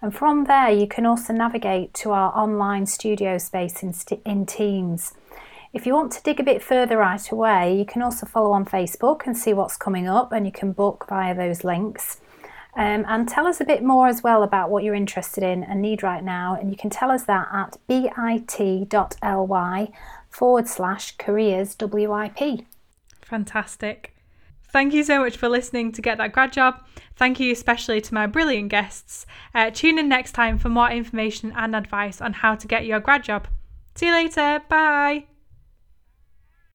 And 0.00 0.14
from 0.14 0.44
there, 0.44 0.70
you 0.70 0.86
can 0.86 1.04
also 1.04 1.32
navigate 1.32 1.94
to 1.94 2.12
our 2.12 2.32
online 2.38 2.86
studio 2.86 3.38
space 3.38 3.82
in, 3.82 3.92
in 4.24 4.46
Teams. 4.46 5.14
If 5.72 5.86
you 5.86 5.94
want 5.94 6.12
to 6.12 6.22
dig 6.22 6.40
a 6.40 6.44
bit 6.44 6.62
further 6.62 6.98
right 6.98 7.30
away, 7.30 7.76
you 7.76 7.84
can 7.84 8.02
also 8.02 8.26
follow 8.26 8.52
on 8.52 8.64
Facebook 8.64 9.26
and 9.26 9.36
see 9.36 9.52
what's 9.52 9.76
coming 9.76 10.08
up, 10.08 10.32
and 10.32 10.46
you 10.46 10.52
can 10.52 10.72
book 10.72 11.06
via 11.08 11.34
those 11.34 11.62
links. 11.62 12.20
Um, 12.76 13.04
and 13.08 13.28
tell 13.28 13.46
us 13.46 13.60
a 13.60 13.64
bit 13.64 13.82
more 13.82 14.06
as 14.06 14.22
well 14.22 14.42
about 14.42 14.70
what 14.70 14.84
you're 14.84 14.94
interested 14.94 15.42
in 15.42 15.64
and 15.64 15.82
need 15.82 16.02
right 16.02 16.22
now. 16.22 16.56
And 16.58 16.70
you 16.70 16.76
can 16.76 16.90
tell 16.90 17.10
us 17.10 17.24
that 17.24 17.48
at 17.52 17.76
bit.ly 17.88 19.92
forward 20.28 20.68
slash 20.68 21.16
careers 21.16 21.76
WIP. 21.80 22.66
Fantastic. 23.22 24.14
Thank 24.68 24.94
you 24.94 25.02
so 25.02 25.18
much 25.18 25.36
for 25.36 25.48
listening 25.48 25.90
to 25.92 26.02
Get 26.02 26.18
That 26.18 26.32
Grad 26.32 26.52
Job. 26.52 26.76
Thank 27.16 27.40
you 27.40 27.50
especially 27.50 28.00
to 28.02 28.14
my 28.14 28.28
brilliant 28.28 28.68
guests. 28.68 29.26
Uh, 29.52 29.70
tune 29.70 29.98
in 29.98 30.08
next 30.08 30.32
time 30.32 30.58
for 30.58 30.68
more 30.68 30.90
information 30.90 31.52
and 31.56 31.74
advice 31.74 32.20
on 32.20 32.34
how 32.34 32.54
to 32.54 32.68
get 32.68 32.86
your 32.86 33.00
grad 33.00 33.24
job. 33.24 33.48
See 33.96 34.06
you 34.06 34.12
later. 34.12 34.62
Bye. 34.68 35.29